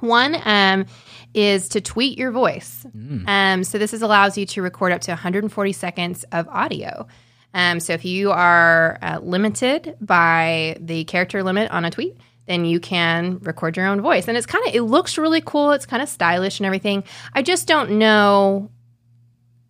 One 0.00 0.36
um, 0.44 0.86
is 1.32 1.68
to 1.70 1.80
tweet 1.80 2.18
your 2.18 2.30
voice. 2.30 2.84
Um, 3.28 3.64
so 3.64 3.78
this 3.78 3.92
is, 3.92 4.02
allows 4.02 4.36
you 4.36 4.46
to 4.46 4.62
record 4.62 4.92
up 4.92 5.00
to 5.02 5.12
140 5.12 5.72
seconds 5.72 6.24
of 6.32 6.48
audio. 6.48 7.06
Um, 7.54 7.78
so 7.80 7.92
if 7.92 8.04
you 8.04 8.32
are 8.32 8.98
uh, 9.00 9.20
limited 9.22 9.96
by 10.00 10.76
the 10.80 11.04
character 11.04 11.42
limit 11.42 11.70
on 11.70 11.84
a 11.84 11.90
tweet, 11.90 12.16
then 12.46 12.64
you 12.64 12.80
can 12.80 13.38
record 13.38 13.76
your 13.76 13.86
own 13.86 14.00
voice. 14.00 14.28
And 14.28 14.36
it's 14.36 14.46
kind 14.46 14.66
of, 14.66 14.74
it 14.74 14.82
looks 14.82 15.16
really 15.16 15.40
cool. 15.40 15.72
It's 15.72 15.86
kind 15.86 16.02
of 16.02 16.08
stylish 16.08 16.58
and 16.58 16.66
everything. 16.66 17.04
I 17.32 17.42
just 17.42 17.66
don't 17.66 17.92
know 17.92 18.70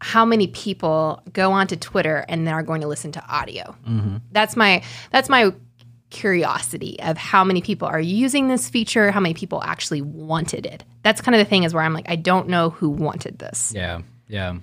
how 0.01 0.25
many 0.25 0.47
people 0.49 1.23
go 1.33 1.53
onto 1.53 1.77
Twitter 1.77 2.25
and 2.29 2.47
then 2.47 2.55
are 2.55 2.63
going 2.63 2.81
to 2.83 2.87
listen 2.89 3.13
to 3.13 3.25
audio. 3.29 3.75
Mm-hmm. 3.89 4.17
That's 4.33 4.57
my 4.57 4.83
that's 5.11 5.29
my 5.29 5.53
curiosity 6.11 6.99
of 7.01 7.17
how 7.19 7.43
many 7.43 7.61
people 7.61 7.89
are 7.89 8.01
using 8.01 8.49
this 8.49 8.69
feature, 8.69 9.11
how 9.11 9.21
many 9.21 9.35
people 9.35 9.63
actually 9.65 10.01
wanted 10.01 10.65
it. 10.67 10.85
That's 11.03 11.21
kind 11.21 11.35
of 11.35 11.39
the 11.41 11.45
thing 11.45 11.65
is 11.65 11.75
where 11.75 11.83
I'm 11.83 11.93
like, 11.93 12.09
I 12.09 12.17
don't 12.17 12.49
know 12.49 12.71
who 12.71 12.89
wanted 12.89 13.39
this. 13.39 13.73
Yeah. 13.75 14.03
Yeah. 14.29 14.59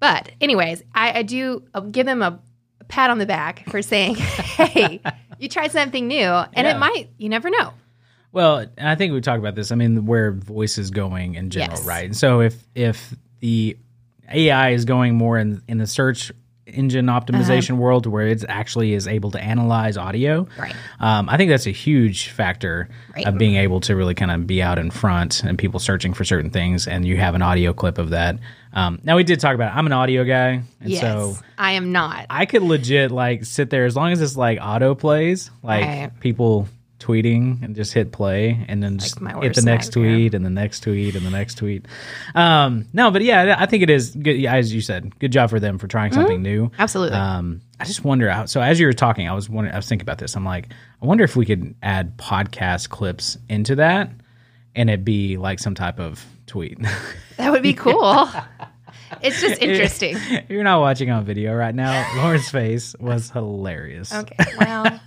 But 0.00 0.30
anyways, 0.40 0.82
I, 0.94 1.18
I 1.18 1.22
do 1.22 1.62
I'll 1.74 1.82
give 1.82 2.06
them 2.06 2.22
a, 2.22 2.38
a 2.80 2.84
pat 2.84 3.10
on 3.10 3.18
the 3.18 3.26
back 3.26 3.68
for 3.70 3.82
saying, 3.82 4.14
"Hey, 4.16 5.00
you 5.38 5.48
tried 5.48 5.70
something 5.70 6.08
new, 6.08 6.18
and 6.24 6.66
Yeah. 6.66 6.74
it 6.74 6.78
might. 6.78 7.08
You 7.18 7.28
never 7.28 7.50
know." 7.50 7.72
Well, 8.32 8.66
I 8.78 8.94
think 8.96 9.12
we 9.12 9.20
talked 9.20 9.38
about 9.38 9.54
this. 9.54 9.70
I 9.70 9.76
mean, 9.76 10.06
where 10.06 10.32
voice 10.32 10.78
is 10.78 10.90
going 10.90 11.34
in 11.36 11.50
general, 11.50 11.76
Yes. 11.78 11.86
right? 11.86 12.04
And 12.06 12.16
so 12.16 12.40
if 12.40 12.66
if 12.74 13.14
the 13.38 13.76
AI 14.32 14.70
is 14.70 14.84
going 14.84 15.14
more 15.14 15.38
in 15.38 15.62
in 15.68 15.78
the 15.78 15.86
search 15.86 16.32
engine 16.66 17.06
optimization 17.06 17.76
world, 17.76 18.06
where 18.06 18.28
it 18.28 18.44
actually 18.48 18.94
is 18.94 19.06
able 19.06 19.30
to 19.32 19.38
analyze 19.42 19.96
audio, 19.98 20.46
Right. 20.56 20.74
Um, 21.00 21.28
I 21.28 21.36
think 21.36 21.50
that's 21.50 21.66
a 21.66 21.70
huge 21.72 22.28
factor 22.28 22.88
Right. 23.14 23.26
of 23.26 23.36
being 23.36 23.56
able 23.56 23.80
to 23.80 23.96
really 23.96 24.14
kind 24.14 24.30
of 24.30 24.46
be 24.46 24.62
out 24.62 24.78
in 24.78 24.90
front 24.90 25.42
and 25.42 25.58
people 25.58 25.80
searching 25.80 26.14
for 26.14 26.24
certain 26.24 26.50
things, 26.50 26.86
and 26.86 27.04
you 27.04 27.16
have 27.18 27.34
an 27.34 27.42
audio 27.42 27.72
clip 27.74 27.98
of 27.98 28.10
that. 28.10 28.38
Um, 28.72 29.00
now 29.02 29.16
we 29.16 29.24
did 29.24 29.38
talk 29.40 29.54
about. 29.54 29.72
It. 29.74 29.76
I'm 29.76 29.86
an 29.86 29.92
audio 29.92 30.24
guy, 30.24 30.62
and 30.80 30.88
Yes, 30.90 31.00
so 31.00 31.36
I 31.58 31.72
am 31.72 31.92
not. 31.92 32.26
I 32.30 32.46
could 32.46 32.62
legit 32.62 33.10
like 33.10 33.44
sit 33.44 33.68
there 33.68 33.84
as 33.84 33.94
long 33.96 34.12
as 34.12 34.22
it's 34.22 34.36
like 34.36 34.58
auto 34.62 34.94
plays, 34.94 35.50
like 35.62 35.84
Right. 35.84 36.10
people 36.20 36.68
tweeting 37.02 37.62
and 37.62 37.74
just 37.74 37.92
hit 37.92 38.12
play 38.12 38.64
and 38.68 38.82
then 38.82 38.98
just 38.98 39.20
my 39.20 39.32
hit 39.40 39.54
the 39.54 39.62
next 39.62 39.94
nightmare. 39.96 40.14
tweet 40.14 40.34
and 40.34 40.44
the 40.46 40.50
next 40.50 40.80
tweet 40.80 41.16
and 41.16 41.26
the 41.26 41.30
next 41.30 41.56
tweet. 41.56 41.86
Um, 42.34 42.86
no, 42.92 43.10
but 43.10 43.22
yeah, 43.22 43.56
I 43.58 43.66
think 43.66 43.82
it 43.82 43.90
is 43.90 44.10
good. 44.10 44.36
yeah, 44.36 44.54
As 44.54 44.72
you 44.72 44.80
said, 44.80 45.18
good 45.18 45.32
job 45.32 45.50
for 45.50 45.58
them 45.60 45.78
for 45.78 45.86
trying 45.88 46.12
something 46.12 46.42
new. 46.42 46.70
Absolutely. 46.78 47.16
Um, 47.18 47.60
I 47.80 47.84
just 47.84 48.04
wonder. 48.04 48.30
how- 48.30 48.46
So 48.46 48.60
as 48.60 48.78
you 48.78 48.86
were 48.86 48.92
talking, 48.92 49.28
I 49.28 49.32
was 49.34 49.48
wondering, 49.50 49.74
I 49.74 49.78
was 49.78 49.88
thinking 49.88 50.04
about 50.04 50.18
this. 50.18 50.36
I'm 50.36 50.44
like, 50.44 50.68
I 51.02 51.06
wonder 51.06 51.24
if 51.24 51.34
we 51.36 51.44
could 51.44 51.74
add 51.82 52.16
podcast 52.16 52.88
clips 52.90 53.36
into 53.48 53.74
that, 53.76 54.10
and 54.74 54.88
it 54.88 55.04
be 55.04 55.36
like 55.36 55.58
some 55.58 55.74
type 55.74 55.98
of 55.98 56.24
tweet. 56.46 56.78
that 57.36 57.50
would 57.50 57.62
be 57.62 57.72
cool. 57.74 58.28
it's 59.22 59.40
just 59.40 59.60
interesting. 59.62 60.16
if 60.16 60.44
you're 60.50 60.64
not 60.64 60.80
watching 60.80 61.10
on 61.10 61.24
video 61.24 61.54
right 61.54 61.74
now, 61.74 62.06
Lauren's 62.16 62.48
face 62.50 62.94
was 63.00 63.30
hilarious. 63.30 64.12
Okay. 64.14 64.36
Well, 64.58 65.00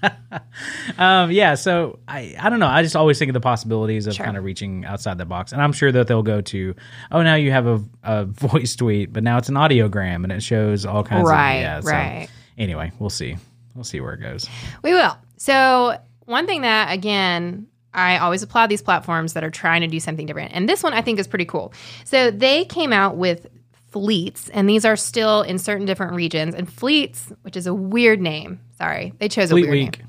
Um, 0.98 1.32
yeah, 1.32 1.56
so 1.56 2.00
I, 2.08 2.36
I 2.40 2.50
don't 2.50 2.60
know. 2.60 2.68
I 2.68 2.82
just 2.84 2.96
always 2.96 3.18
think 3.20 3.30
of 3.30 3.34
the 3.34 3.40
possibilities 3.42 4.08
of 4.08 4.14
Sure. 4.16 4.26
kind 4.26 4.38
of 4.38 4.44
reaching 4.44 4.86
outside 4.86 5.18
the 5.18 5.26
box, 5.26 5.52
and 5.52 5.62
I'm 5.62 5.72
sure 5.74 5.92
that 5.92 6.08
they'll 6.08 6.24
go 6.24 6.42
to, 6.42 6.76
oh, 7.12 7.22
now 7.22 7.36
you 7.36 7.52
have 7.52 7.68
a, 7.68 7.82
a 8.04 8.26
voice 8.26 8.76
tweet, 8.76 9.12
but 9.14 9.24
now 9.24 9.38
it's 9.38 9.50
an 9.50 9.56
audiogram, 9.56 10.24
and 10.24 10.32
it 10.32 10.42
shows 10.44 10.86
all 10.86 11.04
kinds 11.04 11.28
Right, 11.28 11.56
of 11.58 11.62
yeah. 11.62 11.80
so 11.82 11.92
right. 11.92 12.28
anyway, 12.58 12.92
we'll 13.00 13.10
see. 13.10 13.38
We'll 13.74 13.84
see 13.84 14.00
where 14.02 14.14
it 14.14 14.22
goes. 14.22 14.48
we 14.84 14.94
will. 14.94 15.18
So, 15.38 15.98
one 16.26 16.46
thing 16.48 16.62
that 16.62 16.92
again, 16.94 17.68
I 17.94 18.18
always 18.20 18.42
applaud 18.42 18.68
these 18.68 18.82
platforms 18.82 19.34
that 19.34 19.44
are 19.44 19.50
trying 19.50 19.82
to 19.82 19.88
do 19.88 20.00
something 20.00 20.26
different. 20.26 20.54
And 20.54 20.68
this 20.68 20.82
one 20.82 20.94
I 20.94 21.02
think 21.02 21.20
is 21.20 21.28
pretty 21.28 21.46
cool. 21.46 21.74
So, 22.06 22.32
they 22.32 22.64
came 22.66 22.94
out 22.94 23.18
with 23.18 23.48
fleets, 23.96 24.50
and 24.50 24.68
these 24.68 24.84
are 24.84 24.98
still 24.98 25.42
in 25.42 25.58
certain 25.58 25.86
different 25.86 26.16
regions. 26.16 26.54
And 26.54 26.70
fleets, 26.70 27.32
which 27.44 27.56
is 27.56 27.66
a 27.66 27.74
weird 27.74 28.20
name. 28.20 28.60
Sorry, 28.78 29.14
they 29.20 29.30
chose 29.30 29.52
Fleet 29.52 29.64
a 29.64 29.72
weird 29.72 29.86
Week. 29.86 30.00
name. 30.00 30.08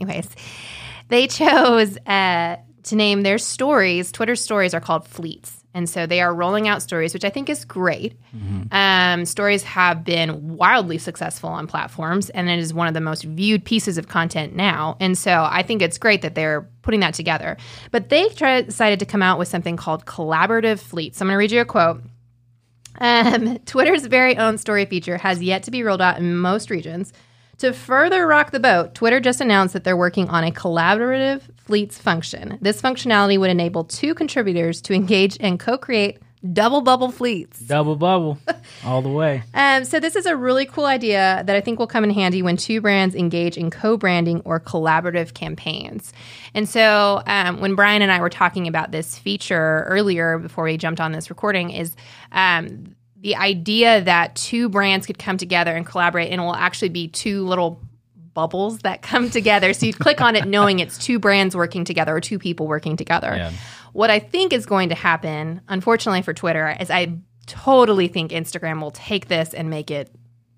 Anyways, 0.00 0.28
they 1.08 1.26
chose 1.26 1.98
uh, 2.06 2.56
to 2.84 2.96
name 2.96 3.24
their 3.24 3.36
stories. 3.36 4.10
Twitter 4.10 4.36
stories 4.36 4.72
are 4.72 4.80
called 4.80 5.06
fleets. 5.06 5.52
And 5.74 5.86
so 5.86 6.06
they 6.06 6.22
are 6.22 6.34
rolling 6.34 6.66
out 6.66 6.80
stories, 6.80 7.12
which 7.12 7.26
I 7.26 7.28
think 7.28 7.50
is 7.50 7.66
great. 7.66 8.18
Um, 8.72 9.26
stories 9.26 9.62
have 9.64 10.02
been 10.02 10.56
wildly 10.56 10.96
successful 10.96 11.50
on 11.50 11.66
platforms, 11.66 12.30
and 12.30 12.48
it 12.48 12.58
is 12.58 12.72
one 12.72 12.88
of 12.88 12.94
the 12.94 13.02
most 13.02 13.24
viewed 13.24 13.62
pieces 13.66 13.98
of 13.98 14.08
content 14.08 14.56
now. 14.56 14.96
And 15.00 15.18
so 15.18 15.46
I 15.46 15.62
think 15.62 15.82
it's 15.82 15.98
great 15.98 16.22
that 16.22 16.34
they're 16.34 16.62
putting 16.80 17.00
that 17.00 17.12
together. 17.12 17.58
But 17.90 18.08
they 18.08 18.30
tried, 18.30 18.64
decided 18.68 19.00
to 19.00 19.04
come 19.04 19.20
out 19.20 19.38
with 19.38 19.48
something 19.48 19.76
called 19.76 20.06
collaborative 20.06 20.80
fleets. 20.80 21.18
So 21.18 21.24
I'm 21.24 21.28
going 21.28 21.34
to 21.34 21.38
read 21.38 21.52
you 21.52 21.60
a 21.60 21.66
quote. 21.66 22.02
Um, 22.98 23.58
Twitter's 23.60 24.06
very 24.06 24.36
own 24.36 24.58
story 24.58 24.84
feature 24.86 25.18
has 25.18 25.42
yet 25.42 25.62
to 25.64 25.70
be 25.70 25.82
rolled 25.82 26.02
out 26.02 26.18
in 26.18 26.36
most 26.36 26.70
regions. 26.70 27.12
To 27.58 27.72
further 27.72 28.26
rock 28.26 28.50
the 28.50 28.60
boat, 28.60 28.94
Twitter 28.94 29.18
just 29.18 29.40
announced 29.40 29.72
that 29.72 29.82
they're 29.82 29.96
working 29.96 30.28
on 30.28 30.44
a 30.44 30.50
collaborative 30.50 31.40
fleets 31.56 31.98
function. 31.98 32.58
This 32.60 32.82
functionality 32.82 33.38
would 33.38 33.50
enable 33.50 33.84
two 33.84 34.14
contributors 34.14 34.82
to 34.82 34.92
engage 34.92 35.38
and 35.40 35.58
co 35.58 35.78
create 35.78 36.18
double 36.52 36.80
bubble 36.80 37.10
fleets. 37.10 37.58
Double 37.60 37.96
bubble, 37.96 38.38
all 38.84 39.02
the 39.02 39.08
way. 39.08 39.42
Um, 39.54 39.84
so, 39.84 40.00
this 40.00 40.16
is 40.16 40.26
a 40.26 40.36
really 40.36 40.66
cool 40.66 40.86
idea 40.86 41.42
that 41.46 41.56
I 41.56 41.60
think 41.60 41.78
will 41.78 41.86
come 41.86 42.04
in 42.04 42.10
handy 42.10 42.42
when 42.42 42.56
two 42.56 42.80
brands 42.80 43.14
engage 43.14 43.56
in 43.56 43.70
co 43.70 43.96
branding 43.96 44.40
or 44.44 44.60
collaborative 44.60 45.34
campaigns. 45.34 46.12
And 46.54 46.68
so, 46.68 47.22
um, 47.26 47.60
when 47.60 47.74
Brian 47.74 48.02
and 48.02 48.10
I 48.10 48.20
were 48.20 48.30
talking 48.30 48.66
about 48.66 48.92
this 48.92 49.18
feature 49.18 49.84
earlier 49.88 50.38
before 50.38 50.64
we 50.64 50.76
jumped 50.76 51.00
on 51.00 51.12
this 51.12 51.30
recording, 51.30 51.70
is 51.70 51.96
um, 52.32 52.94
the 53.20 53.36
idea 53.36 54.02
that 54.02 54.36
two 54.36 54.68
brands 54.68 55.06
could 55.06 55.18
come 55.18 55.36
together 55.36 55.74
and 55.74 55.84
collaborate, 55.84 56.30
and 56.30 56.40
it 56.40 56.44
will 56.44 56.54
actually 56.54 56.90
be 56.90 57.08
two 57.08 57.44
little 57.46 57.80
bubbles 58.36 58.78
that 58.80 59.02
come 59.02 59.30
together. 59.38 59.72
So 59.72 59.86
you 59.86 59.92
click 59.92 60.20
on 60.20 60.36
it 60.36 60.46
knowing 60.46 60.78
it's 60.78 60.96
two 60.96 61.18
brands 61.18 61.56
working 61.56 61.84
together 61.84 62.14
or 62.14 62.20
two 62.20 62.38
people 62.38 62.68
working 62.68 62.96
together. 62.96 63.34
Yeah. 63.34 63.52
What 63.96 64.10
I 64.10 64.18
think 64.18 64.52
is 64.52 64.66
going 64.66 64.90
to 64.90 64.94
happen, 64.94 65.62
unfortunately 65.68 66.20
for 66.22 66.34
Twitter, 66.34 66.76
is 66.78 66.90
I 66.90 67.18
totally 67.46 68.08
think 68.08 68.30
Instagram 68.30 68.80
will 68.82 68.90
take 68.90 69.28
this 69.28 69.54
and 69.54 69.70
make 69.70 69.90
it 69.90 70.10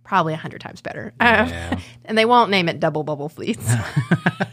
probably 0.02 0.34
a 0.34 0.36
hundred 0.38 0.60
times 0.60 0.80
better. 0.80 1.12
Um, 1.20 1.50
and 2.04 2.18
they 2.18 2.24
won't 2.24 2.50
name 2.50 2.68
it 2.68 2.80
double 2.80 3.04
bubble 3.04 3.28
fleets. 3.28 3.64
oh, 3.70 4.44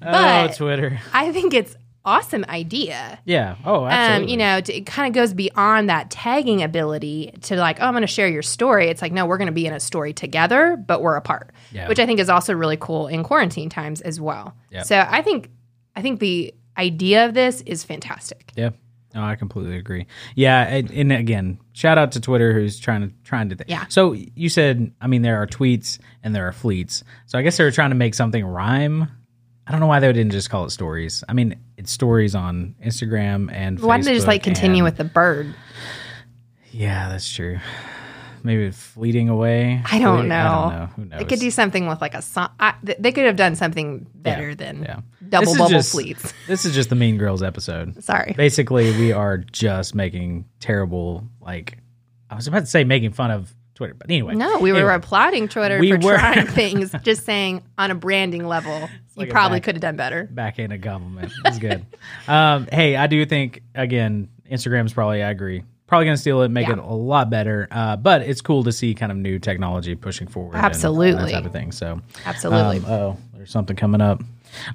But- 0.00 0.56
Twitter. 0.56 1.00
I 1.12 1.32
think 1.32 1.54
it's 1.54 1.76
awesome 2.04 2.44
idea. 2.48 3.18
Yeah. 3.24 3.56
Oh, 3.64 3.84
Um, 3.84 3.90
absolutely. 3.90 4.32
you 4.32 4.36
know, 4.38 4.60
to, 4.60 4.74
it 4.76 4.86
kind 4.86 5.08
of 5.08 5.14
goes 5.14 5.34
beyond 5.34 5.88
that 5.90 6.10
tagging 6.10 6.62
ability 6.62 7.32
to 7.42 7.56
like, 7.56 7.78
oh, 7.80 7.84
I'm 7.86 7.92
going 7.92 8.00
to 8.02 8.06
share 8.06 8.28
your 8.28 8.42
story. 8.42 8.88
It's 8.88 9.02
like, 9.02 9.12
no, 9.12 9.26
we're 9.26 9.36
going 9.38 9.46
to 9.46 9.52
be 9.52 9.66
in 9.66 9.72
a 9.74 9.80
story 9.80 10.12
together, 10.12 10.76
but 10.76 11.02
we're 11.02 11.16
apart, 11.16 11.52
Yeah. 11.72 11.88
which 11.88 11.98
I 11.98 12.06
think 12.06 12.18
is 12.20 12.28
also 12.30 12.54
really 12.54 12.78
cool 12.78 13.06
in 13.06 13.22
quarantine 13.22 13.68
times 13.68 14.00
as 14.00 14.20
well. 14.20 14.54
Yeah. 14.70 14.82
So 14.82 14.98
I 15.06 15.20
think, 15.22 15.50
I 15.94 16.02
think 16.02 16.20
the 16.20 16.54
idea 16.76 17.26
of 17.26 17.34
this 17.34 17.60
is 17.62 17.84
fantastic. 17.84 18.52
Yeah. 18.56 18.70
No, 19.14 19.24
I 19.24 19.34
completely 19.34 19.76
agree. 19.76 20.06
Yeah, 20.36 20.62
and, 20.62 20.88
and 20.92 21.12
again, 21.12 21.58
shout 21.72 21.98
out 21.98 22.12
to 22.12 22.20
Twitter 22.20 22.52
who's 22.52 22.78
trying 22.78 23.08
to 23.08 23.14
trying 23.24 23.48
to. 23.48 23.56
Th- 23.56 23.68
Yeah. 23.68 23.86
So 23.88 24.12
you 24.12 24.48
said, 24.48 24.92
I 25.00 25.08
mean, 25.08 25.22
there 25.22 25.42
are 25.42 25.48
tweets 25.48 25.98
and 26.22 26.32
there 26.32 26.46
are 26.46 26.52
fleets. 26.52 27.02
So 27.26 27.36
I 27.36 27.42
guess 27.42 27.56
they 27.56 27.64
were 27.64 27.72
trying 27.72 27.90
to 27.90 27.96
make 27.96 28.14
something 28.14 28.44
rhyme. 28.44 29.08
I 29.66 29.72
don't 29.72 29.80
know 29.80 29.88
why 29.88 29.98
they 29.98 30.12
didn't 30.12 30.30
just 30.30 30.48
call 30.48 30.64
it 30.64 30.70
stories. 30.70 31.24
I 31.28 31.32
mean, 31.32 31.56
it's 31.76 31.90
stories 31.90 32.36
on 32.36 32.76
Instagram 32.84 33.52
and. 33.52 33.80
Why 33.80 33.96
didn't 33.96 34.06
they 34.06 34.14
just 34.14 34.28
like 34.28 34.44
continue 34.44 34.76
and- 34.76 34.84
with 34.84 34.96
the 34.96 35.04
bird? 35.04 35.54
Yeah, 36.70 37.08
that's 37.08 37.28
true. 37.32 37.58
Maybe 38.42 38.70
fleeting 38.70 39.28
away. 39.28 39.82
I 39.90 39.98
don't 39.98 40.20
Fleet- 40.20 40.28
know. 40.28 40.34
I 40.36 40.70
don't 40.70 40.78
know. 40.78 40.86
Who 40.96 41.04
knows? 41.06 41.18
They 41.18 41.24
could 41.24 41.40
do 41.40 41.50
something 41.50 41.86
with 41.86 42.00
like 42.00 42.14
a 42.14 42.22
song. 42.22 42.50
I, 42.58 42.74
they 42.82 43.12
could 43.12 43.24
have 43.26 43.36
done 43.36 43.54
something 43.56 44.06
better 44.14 44.54
than 44.54 44.82
yeah. 44.82 45.00
double 45.28 45.54
bubble 45.54 45.68
just- 45.70 45.92
fleets. 45.92 46.32
This 46.46 46.64
is 46.64 46.74
just 46.74 46.88
the 46.90 46.96
Mean 46.96 47.16
Girls 47.18 47.42
episode. 47.42 48.02
Sorry. 48.02 48.32
Basically, 48.36 48.90
we 48.98 49.12
are 49.12 49.38
just 49.38 49.94
making 49.94 50.46
terrible. 50.58 51.24
Like, 51.40 51.78
I 52.28 52.34
was 52.34 52.46
about 52.48 52.60
to 52.60 52.66
say 52.66 52.84
making 52.84 53.12
fun 53.12 53.30
of 53.30 53.54
Twitter, 53.74 53.94
but 53.94 54.10
anyway. 54.10 54.34
No, 54.34 54.58
we 54.58 54.72
were 54.72 54.90
applauding 54.90 55.48
Twitter 55.48 55.78
We 55.78 55.92
for 55.92 55.98
were. 55.98 56.18
trying 56.18 56.46
things. 56.48 56.92
Just 57.02 57.24
saying 57.24 57.62
on 57.78 57.90
a 57.90 57.94
branding 57.94 58.46
level, 58.46 58.88
like 59.16 59.26
you 59.28 59.32
probably 59.32 59.58
back- 59.60 59.64
could 59.64 59.74
have 59.76 59.82
done 59.82 59.96
better. 59.96 60.28
backhanded 60.30 60.82
compliment. 60.82 61.32
It's 61.44 61.58
good. 61.58 61.86
um, 62.28 62.68
hey, 62.72 62.96
I 62.96 63.06
do 63.06 63.24
think 63.26 63.62
again, 63.74 64.28
Instagram's 64.50 64.92
probably. 64.92 65.22
I 65.22 65.30
agree. 65.30 65.62
Probably 65.90 66.04
going 66.06 66.14
to 66.16 66.20
steal 66.20 66.40
it, 66.42 66.48
make 66.50 66.68
Yeah. 66.68 66.74
it 66.74 66.78
a 66.78 66.84
lot 66.94 67.28
better. 67.30 67.68
Uh, 67.70 67.96
but 67.96 68.22
it's 68.22 68.40
cool 68.40 68.64
to 68.64 68.70
see 68.72 68.94
kind 68.94 69.10
of 69.12 69.18
new 69.18 69.38
technology 69.38 69.94
pushing 69.96 70.28
forward. 70.28 70.54
and 70.54 70.64
Absolutely. 70.64 71.24
that 71.24 71.30
type 71.32 71.44
of 71.44 71.52
thing. 71.52 71.72
So 71.72 72.00
Absolutely. 72.24 72.78
Um, 72.78 72.84
oh, 72.86 73.16
there's 73.34 73.50
something 73.50 73.74
coming 73.76 74.00
up. 74.00 74.22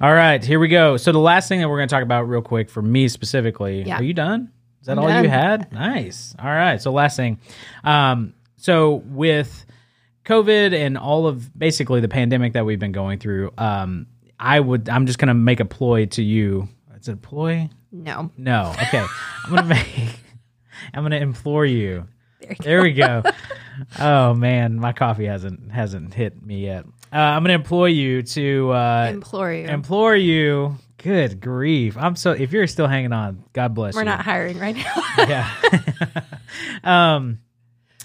All 0.00 0.12
right, 0.12 0.44
here 0.44 0.60
we 0.60 0.68
go. 0.68 0.96
So 0.98 1.12
the 1.12 1.18
last 1.18 1.48
thing 1.48 1.60
that 1.60 1.68
we're 1.68 1.78
going 1.78 1.88
to 1.88 1.94
talk 1.94 2.02
about 2.02 2.28
real 2.28 2.42
quick 2.42 2.70
for 2.70 2.82
me 2.82 3.08
specifically. 3.08 3.82
Yeah. 3.82 3.96
Are 3.98 4.02
you 4.02 4.12
done? 4.14 4.52
Is 4.82 4.86
that 4.86 4.98
I'm 4.98 5.04
all 5.04 5.08
done. 5.08 5.24
you 5.24 5.30
had? 5.30 5.72
Nice. 5.72 6.34
All 6.38 6.46
right. 6.50 6.80
So 6.80 6.92
last 6.92 7.16
thing. 7.16 7.38
Um, 7.82 8.34
so 8.58 8.96
with 9.06 9.64
COVID 10.26 10.74
and 10.74 10.98
all 10.98 11.26
of 11.26 11.58
basically 11.58 12.00
the 12.00 12.08
pandemic 12.08 12.52
that 12.52 12.64
we've 12.66 12.78
been 12.78 12.92
going 12.92 13.18
through, 13.18 13.52
um, 13.58 14.06
I 14.38 14.60
would. 14.60 14.88
I'm 14.90 15.06
just 15.06 15.18
going 15.18 15.28
to 15.28 15.34
make 15.34 15.60
a 15.60 15.64
ploy 15.64 16.06
to 16.06 16.22
you. 16.22 16.68
Is 17.00 17.08
it 17.08 17.12
a 17.14 17.16
ploy? 17.16 17.70
no. 17.90 18.30
No. 18.36 18.72
Okay. 18.82 19.04
I'm 19.46 19.54
gonna 19.54 19.62
make. 19.74 19.86
I'm 20.94 21.02
gonna 21.02 21.16
implore 21.16 21.64
you. 21.66 22.06
There, 22.60 22.82
we 22.82 22.92
go. 22.92 23.22
oh 24.00 24.34
man, 24.34 24.76
my 24.78 24.92
coffee 24.92 25.26
hasn't 25.26 25.72
hasn't 25.72 26.14
hit 26.14 26.40
me 26.44 26.64
yet. 26.64 26.84
Uh, 27.12 27.16
I'm 27.18 27.42
gonna 27.42 27.54
implore 27.54 27.88
you 27.88 28.22
to 28.22 28.70
uh, 28.72 29.10
Implore 29.12 29.52
you. 29.52 29.64
implore 29.68 30.16
you. 30.16 30.76
Good 30.98 31.40
grief! 31.40 31.96
I'm 31.96 32.16
so. 32.16 32.32
If 32.32 32.52
you're 32.52 32.66
still 32.66 32.86
hanging 32.88 33.12
on, 33.12 33.44
God 33.52 33.74
bless 33.74 33.94
We're 33.94 34.00
you. 34.02 34.06
not 34.06 34.22
hiring 34.22 34.58
right 34.58 34.74
now. 34.76 35.02
Yeah. 35.18 36.20
um. 36.84 37.38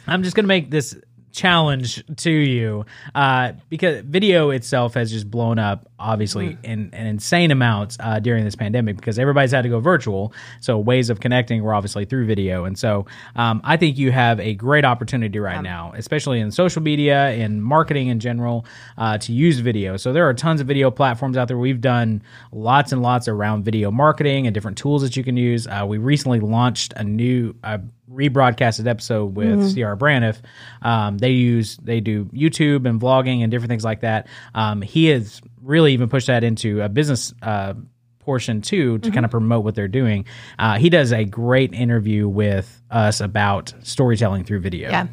I'm 0.08 0.24
just 0.24 0.36
gonna 0.36 0.48
make 0.48 0.72
this 0.72 0.98
challenge 1.32 2.04
to 2.18 2.32
you 2.32 2.86
uh, 3.16 3.54
because 3.70 4.02
video 4.02 4.50
itself 4.50 4.94
has 4.96 5.12
just 5.12 5.30
blown 5.30 5.60
up 5.60 5.88
obviously 6.00 6.58
in 6.64 6.90
an 6.94 7.06
insane 7.06 7.52
amounts 7.52 7.98
uh, 8.00 8.20
during 8.20 8.44
this 8.44 8.56
pandemic 8.56 8.96
because 8.96 9.20
everybody's 9.20 9.52
had 9.52 9.62
to 9.62 9.70
go 9.70 9.80
virtual. 9.80 10.34
So 10.60 10.78
ways 10.78 11.10
of 11.10 11.20
connecting 11.20 11.64
were 11.64 11.74
obviously 11.74 12.06
through 12.06 12.26
video. 12.26 12.66
And 12.66 12.78
so 12.78 13.06
um, 13.36 13.62
i 13.64 13.78
think 13.78 13.98
you 13.98 14.12
have 14.12 14.40
a 14.40 14.54
great 14.56 14.86
opportunity 14.86 15.40
right 15.40 15.62
now 15.62 15.94
especially 15.96 16.40
in 16.40 16.52
social 16.52 16.82
media 16.82 17.30
and 17.30 17.64
marketing 17.64 18.08
in 18.08 18.20
general 18.20 18.66
uh, 18.98 19.18
to 19.20 19.34
use 19.34 19.60
video. 19.60 19.98
So 19.98 20.14
there 20.14 20.28
are 20.28 20.34
tons 20.34 20.62
of 20.62 20.68
video 20.68 20.92
platforms 20.92 21.38
out 21.38 21.48
there. 21.48 21.58
We've 21.58 21.82
done 21.82 22.24
lots 22.52 22.92
and 22.92 23.02
lots 23.02 23.28
around 23.28 23.64
video 23.64 23.92
marketing 23.92 24.48
and 24.48 24.54
different 24.54 24.78
tools 24.78 25.02
that 25.02 25.16
you 25.16 25.24
can 25.24 25.38
use. 25.38 25.68
Uh, 25.68 25.86
we 25.88 25.98
recently 25.98 26.40
launched 26.40 26.94
a 26.96 27.04
new 27.04 27.56
uh, 27.64 27.78
rebroadcasted 28.12 28.88
episode 28.88 29.36
with 29.36 29.74
CR 29.74 29.96
Braniff. 29.96 30.40
Um, 30.82 31.18
they 31.18 31.32
use 31.32 31.78
they 31.78 32.00
do 32.00 32.26
YouTube 32.26 32.86
and 32.88 33.00
vlogging 33.00 33.42
and 33.42 33.52
different 33.52 33.70
things 33.70 33.84
like 33.84 34.02
that. 34.02 34.28
Um, 34.54 34.82
he 34.82 35.08
has 35.08 35.42
really 35.62 35.94
even 35.94 36.10
pushed 36.10 36.28
that 36.28 36.44
into 36.44 36.82
a 36.82 36.90
business 36.90 37.34
uh, 37.42 37.74
portion 38.20 38.62
too 38.62 39.00
to 39.00 39.12
kind 39.12 39.26
of 39.26 39.32
promote 39.32 39.64
what 39.64 39.76
they're 39.76 39.88
doing. 39.88 40.26
Uh, 40.58 40.78
he 40.78 40.90
does 40.90 41.12
a 41.12 41.26
great 41.26 41.74
interview 41.74 42.28
with 42.28 42.82
us 42.90 43.20
about 43.20 43.74
storytelling 43.84 44.44
through 44.44 44.60
video. 44.60 44.90
Yeah. 44.90 45.08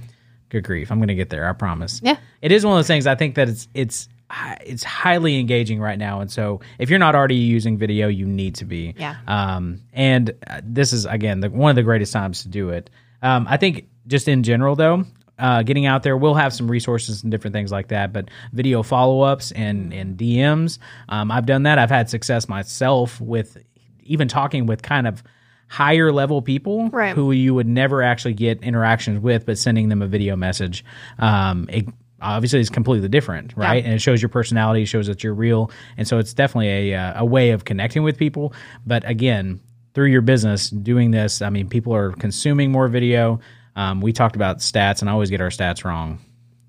Good 0.51 0.65
grief, 0.65 0.91
I'm 0.91 0.99
going 0.99 1.09
to 1.09 1.15
get 1.15 1.29
there. 1.29 1.49
I 1.49 1.53
promise. 1.53 2.01
Yeah. 2.03 2.17
It 2.41 2.53
is 2.53 2.65
one 2.65 2.75
of 2.75 2.79
those 2.79 2.87
things. 2.87 3.07
I 3.07 3.15
think 3.17 3.35
that 3.35 3.49
it's 3.49 3.69
it's 3.75 4.09
it's 4.61 4.85
highly 4.85 5.39
engaging 5.39 5.81
right 5.81 5.99
now, 5.99 6.21
and 6.21 6.31
so 6.31 6.61
if 6.79 6.91
you're 6.91 6.99
not 6.99 7.15
already 7.15 7.37
using 7.37 7.79
video, 7.79 8.09
you 8.09 8.27
need 8.27 8.57
to 8.57 8.65
be. 8.65 8.95
Yeah. 8.99 9.17
Um, 9.27 9.83
and 9.93 10.35
uh, 10.47 10.61
this 10.65 10.93
is 10.93 11.07
again 11.07 11.41
the, 11.41 11.51
one 11.51 11.71
of 11.71 11.77
the 11.77 11.83
greatest 11.83 12.13
times 12.13 12.43
to 12.43 12.49
do 12.49 12.71
it. 12.71 12.91
Um, 13.23 13.47
I 13.49 13.57
think 13.57 13.89
just 14.07 14.29
in 14.29 14.43
general 14.43 14.77
though, 14.77 15.05
uh, 15.39 15.63
getting 15.63 15.87
out 15.87 16.03
there, 16.03 16.17
we'll 16.17 16.35
have 16.35 16.53
some 16.53 16.71
resources 16.71 17.23
and 17.23 17.31
different 17.33 17.55
things 17.55 17.73
like 17.73 17.89
that. 17.89 18.13
But 18.13 18.29
video 18.53 18.83
follow 18.83 19.23
ups 19.23 19.51
and 19.53 19.93
and 19.95 20.17
DMs, 20.19 20.79
um, 21.09 21.31
I've 21.31 21.47
done 21.47 21.63
that. 21.65 21.79
I've 21.79 21.91
had 21.91 22.11
success 22.11 22.49
myself 22.49 23.21
with 23.21 23.57
even 24.03 24.29
talking 24.29 24.67
with 24.67 24.83
kind 24.83 25.07
of 25.07 25.23
higher 25.69 26.11
level 26.13 26.41
people 26.41 26.89
Right. 26.89 27.15
who 27.15 27.31
you 27.33 27.55
would 27.55 27.67
never 27.67 28.03
actually 28.03 28.33
get 28.35 28.63
interactions 28.63 29.21
with, 29.21 29.45
but 29.45 29.59
sending 29.59 29.89
them 29.91 30.01
a 30.01 30.07
video 30.07 30.35
message. 30.35 30.83
Um, 31.19 31.67
it, 31.71 31.87
obviously 32.21 32.61
it's 32.61 32.71
completely 32.71 33.09
different, 33.09 33.55
right? 33.57 33.85
And 33.85 33.95
it 33.95 34.01
shows 34.01 34.21
your 34.21 34.29
personality, 34.29 34.85
shows 34.85 35.07
that 35.07 35.23
you're 35.23 35.35
real, 35.35 35.71
and 35.97 36.07
so 36.07 36.19
it's 36.19 36.35
definitely 36.35 36.93
a 36.93 36.99
uh, 36.99 37.21
a 37.23 37.25
way 37.25 37.51
of 37.51 37.65
connecting 37.65 38.03
with 38.03 38.17
people. 38.17 38.53
But 38.87 39.09
again, 39.09 39.61
through 39.95 40.09
your 40.09 40.23
business, 40.23 40.71
doing 40.71 41.11
this, 41.11 41.43
I 41.43 41.51
mean, 41.51 41.69
people 41.69 41.95
are 41.95 42.13
consuming 42.13 42.71
more 42.73 42.89
video. 42.89 43.41
Um, 43.77 44.01
we 44.01 44.13
talked 44.13 44.37
about 44.37 44.59
stats, 44.59 45.01
and 45.01 45.09
I 45.09 45.13
always 45.13 45.31
get 45.31 45.41
our 45.41 45.51
stats 45.51 45.85
wrong. 45.85 46.19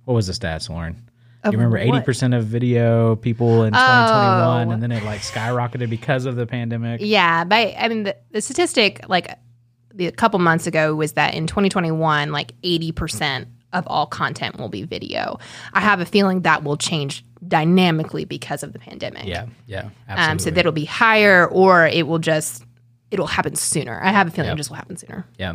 What 0.06 0.14
was 0.14 0.28
the 0.28 0.34
stats, 0.34 0.70
Lauren? 0.70 1.06
you 1.46 1.52
remember 1.52 1.78
eighty 1.78 2.02
percent 2.02 2.34
of 2.34 2.46
video 2.46 3.16
people 3.16 3.64
in 3.64 3.72
2021, 3.72 4.72
and 4.72 4.84
then 4.84 4.92
it 4.92 5.04
like 5.04 5.22
skyrocketed 5.22 5.90
because 5.90 6.26
of 6.26 6.36
the 6.36 6.46
pandemic. 6.46 7.00
Yeah, 7.02 7.46
but 7.46 7.76
I 7.78 7.88
mean, 7.88 8.04
the, 8.04 8.18
the 8.32 8.42
statistic 8.42 9.08
like 9.08 9.38
a 9.98 10.12
couple 10.12 10.40
months 10.40 10.68
ago 10.68 10.96
was 10.96 11.14
that 11.14 11.34
in 11.34 11.48
2021, 11.48 12.32
like 12.32 12.60
80% 12.62 13.48
of 13.74 13.86
all 13.88 14.06
content 14.08 14.58
will 14.58 14.70
be 14.70 14.84
video. 14.84 15.38
I 15.74 15.82
have 15.82 16.00
a 16.00 16.06
feeling 16.06 16.42
that 16.42 16.64
will 16.64 16.78
change 16.78 17.24
dynamically 17.48 18.26
because 18.26 18.64
of 18.64 18.74
the 18.74 18.80
pandemic. 18.80 19.26
Yeah, 19.26 19.46
yeah, 19.68 19.90
absolutely. 20.08 20.32
Um, 20.32 20.40
so 20.40 20.50
that'll 20.52 20.72
be 20.72 20.86
higher, 20.86 21.48
or 21.48 21.86
it 21.88 22.08
will 22.08 22.20
just 22.20 22.64
it'll 23.12 23.28
happen 23.28 23.56
sooner. 23.56 24.00
I 24.02 24.12
have 24.12 24.28
a 24.28 24.32
feeling 24.32 24.50
Yep. 24.50 24.56
it 24.56 24.58
just 24.58 24.70
will 24.70 24.78
happen 24.78 24.98
sooner. 24.98 25.26
Yeah. 25.38 25.54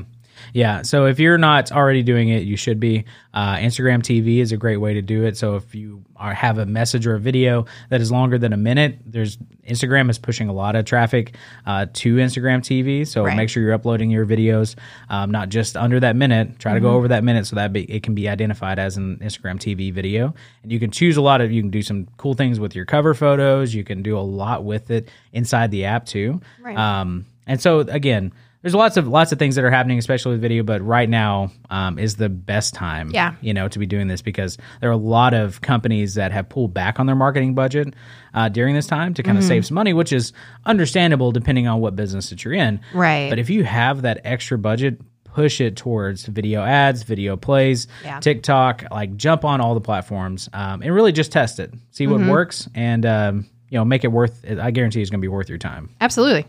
Yeah. 0.52 0.82
So 0.82 1.06
if 1.06 1.18
you're 1.18 1.38
not 1.38 1.72
already 1.72 2.02
doing 2.02 2.28
it, 2.28 2.42
you 2.44 2.56
should 2.56 2.78
be. 2.80 3.04
Uh, 3.32 3.56
Instagram 3.56 4.00
TV 4.00 4.38
is 4.38 4.52
a 4.52 4.56
great 4.56 4.76
way 4.76 4.94
to 4.94 5.02
do 5.02 5.24
it. 5.24 5.36
So 5.36 5.56
if 5.56 5.74
you 5.74 6.04
are, 6.14 6.32
have 6.32 6.58
a 6.58 6.66
message 6.66 7.04
or 7.04 7.16
a 7.16 7.18
video 7.20 7.66
that 7.90 8.00
is 8.00 8.12
longer 8.12 8.38
than 8.38 8.52
a 8.52 8.56
minute, 8.56 8.98
there's 9.04 9.36
Instagram 9.68 10.08
is 10.08 10.18
pushing 10.18 10.48
a 10.48 10.52
lot 10.52 10.76
of 10.76 10.84
traffic 10.84 11.34
uh, 11.66 11.86
to 11.94 12.14
Instagram 12.16 12.60
TV. 12.60 13.04
So 13.04 13.24
Right. 13.24 13.36
make 13.36 13.48
sure 13.48 13.60
you're 13.60 13.72
uploading 13.72 14.08
your 14.10 14.24
videos, 14.24 14.76
um, 15.08 15.32
not 15.32 15.48
just 15.48 15.76
under 15.76 15.98
that 15.98 16.14
minute. 16.14 16.60
Try 16.60 16.74
to 16.74 16.78
Mm-hmm. 16.78 16.86
go 16.86 16.94
over 16.94 17.08
that 17.08 17.24
minute 17.24 17.46
so 17.48 17.56
that 17.56 17.72
be, 17.72 17.82
it 17.90 18.04
can 18.04 18.14
be 18.14 18.28
identified 18.28 18.78
as 18.78 18.96
an 18.96 19.16
Instagram 19.16 19.58
TV 19.58 19.92
video. 19.92 20.32
And 20.62 20.70
you 20.70 20.78
can 20.78 20.92
choose 20.92 21.16
a 21.16 21.22
lot 21.22 21.40
of. 21.40 21.50
You 21.50 21.60
can 21.60 21.70
do 21.70 21.82
some 21.82 22.06
cool 22.18 22.34
things 22.34 22.60
with 22.60 22.76
your 22.76 22.84
cover 22.84 23.14
photos. 23.14 23.74
You 23.74 23.82
can 23.82 24.02
do 24.04 24.16
a 24.16 24.20
lot 24.20 24.62
with 24.64 24.92
it 24.92 25.08
inside 25.32 25.72
the 25.72 25.86
app 25.86 26.06
too. 26.06 26.40
Right. 26.62 26.76
Um, 26.78 27.26
and 27.48 27.60
so 27.60 27.80
again, 27.80 28.32
there's 28.64 28.74
lots 28.74 28.96
of 28.96 29.06
lots 29.06 29.30
of 29.30 29.38
things 29.38 29.56
that 29.56 29.64
are 29.64 29.70
happening, 29.70 29.98
especially 29.98 30.32
with 30.32 30.40
video. 30.40 30.62
But 30.62 30.80
right 30.80 31.08
now 31.08 31.52
um, 31.68 31.98
is 31.98 32.16
the 32.16 32.30
best 32.30 32.72
time, 32.72 33.10
Yeah. 33.12 33.34
you 33.42 33.52
know, 33.52 33.68
to 33.68 33.78
be 33.78 33.84
doing 33.84 34.08
this 34.08 34.22
because 34.22 34.56
there 34.80 34.88
are 34.88 34.94
a 34.94 34.96
lot 34.96 35.34
of 35.34 35.60
companies 35.60 36.14
that 36.14 36.32
have 36.32 36.48
pulled 36.48 36.72
back 36.72 36.98
on 36.98 37.04
their 37.04 37.14
marketing 37.14 37.54
budget 37.54 37.94
uh, 38.32 38.48
during 38.48 38.74
this 38.74 38.86
time 38.86 39.12
to 39.14 39.22
kind 39.22 39.36
Mm-hmm. 39.36 39.44
of 39.44 39.48
save 39.48 39.66
some 39.66 39.74
money, 39.74 39.92
which 39.92 40.12
is 40.14 40.32
understandable 40.64 41.30
depending 41.30 41.68
on 41.68 41.80
what 41.80 41.94
business 41.94 42.30
that 42.30 42.42
you're 42.44 42.54
in. 42.54 42.80
Right. 42.94 43.28
But 43.30 43.38
if 43.38 43.50
you 43.50 43.64
have 43.64 44.02
that 44.02 44.22
extra 44.24 44.56
budget, 44.58 44.98
push 45.24 45.60
it 45.60 45.76
towards 45.76 46.24
video 46.26 46.62
ads, 46.62 47.02
video 47.02 47.36
plays, 47.36 47.86
Yeah. 48.02 48.20
TikTok. 48.20 48.84
Like 48.90 49.16
jump 49.16 49.44
on 49.44 49.60
all 49.60 49.74
the 49.74 49.80
platforms 49.80 50.48
um, 50.54 50.80
and 50.82 50.94
really 50.94 51.12
just 51.12 51.32
test 51.32 51.60
it, 51.60 51.72
see 51.90 52.06
Mm-hmm. 52.06 52.26
what 52.28 52.32
works, 52.32 52.68
and 52.74 53.04
um, 53.04 53.46
you 53.68 53.78
know, 53.78 53.84
make 53.84 54.04
it 54.04 54.08
worth. 54.08 54.44
I 54.48 54.70
guarantee 54.70 55.02
it's 55.02 55.10
going 55.10 55.20
to 55.20 55.24
be 55.24 55.28
worth 55.28 55.48
your 55.48 55.58
time. 55.58 55.90
Absolutely. 56.00 56.46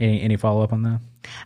Any 0.00 0.22
any 0.22 0.36
follow 0.36 0.62
up 0.62 0.72
on 0.72 0.82
that? 0.82 1.00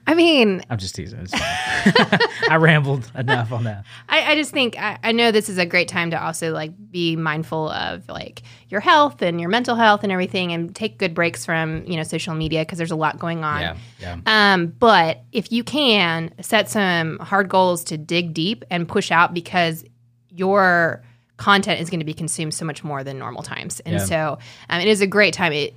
I 0.07 0.14
mean, 0.14 0.62
I'm 0.71 0.79
just 0.79 0.95
teasing. 0.95 1.27
I 1.35 2.57
rambled 2.59 3.11
enough 3.17 3.51
on 3.53 3.64
that. 3.64 3.85
I, 4.09 4.33
I 4.33 4.35
just 4.37 4.53
think 4.53 4.79
I, 4.79 4.99
I 5.03 5.12
know 5.12 5.33
this 5.33 5.49
is 5.49 5.59
a 5.59 5.67
great 5.67 5.88
time 5.88 6.11
to 6.12 6.23
also 6.25 6.53
like 6.53 6.71
be 6.90 7.17
mindful 7.17 7.71
of 7.71 8.09
like 8.09 8.43
your 8.69 8.81
health 8.81 9.21
and 9.23 9.40
your 9.40 9.51
mental 9.51 9.75
health 9.75 10.05
and 10.05 10.12
everything, 10.12 10.53
and 10.53 10.75
take 10.75 10.99
good 10.99 11.14
breaks 11.14 11.45
from 11.45 11.85
you 11.87 11.97
know 11.97 12.05
social 12.05 12.35
media 12.35 12.61
because 12.62 12.79
there's 12.79 12.93
a 12.93 12.97
lot 12.97 13.19
going 13.19 13.43
on. 13.45 13.61
Yeah, 13.61 13.77
yeah, 14.01 14.19
Um, 14.55 14.67
but 14.69 15.23
if 15.33 15.51
you 15.51 15.64
can 15.64 16.33
set 16.40 16.71
some 16.71 17.19
hard 17.19 17.49
goals 17.49 17.83
to 17.85 17.99
dig 17.99 18.33
deep 18.35 18.64
and 18.71 18.87
push 18.88 19.11
out 19.11 19.35
because 19.35 19.85
your 20.31 21.03
content 21.37 21.81
is 21.81 21.90
going 21.90 22.01
to 22.01 22.07
be 22.07 22.14
consumed 22.14 22.55
so 22.55 22.64
much 22.64 22.85
more 22.85 23.03
than 23.03 23.19
normal 23.19 23.43
times, 23.43 23.81
and 23.81 23.95
Yeah. 23.95 24.05
so 24.05 24.38
um, 24.71 24.81
it 24.81 24.87
is 24.88 25.01
a 25.01 25.07
great 25.07 25.35
time. 25.35 25.53
It 25.53 25.75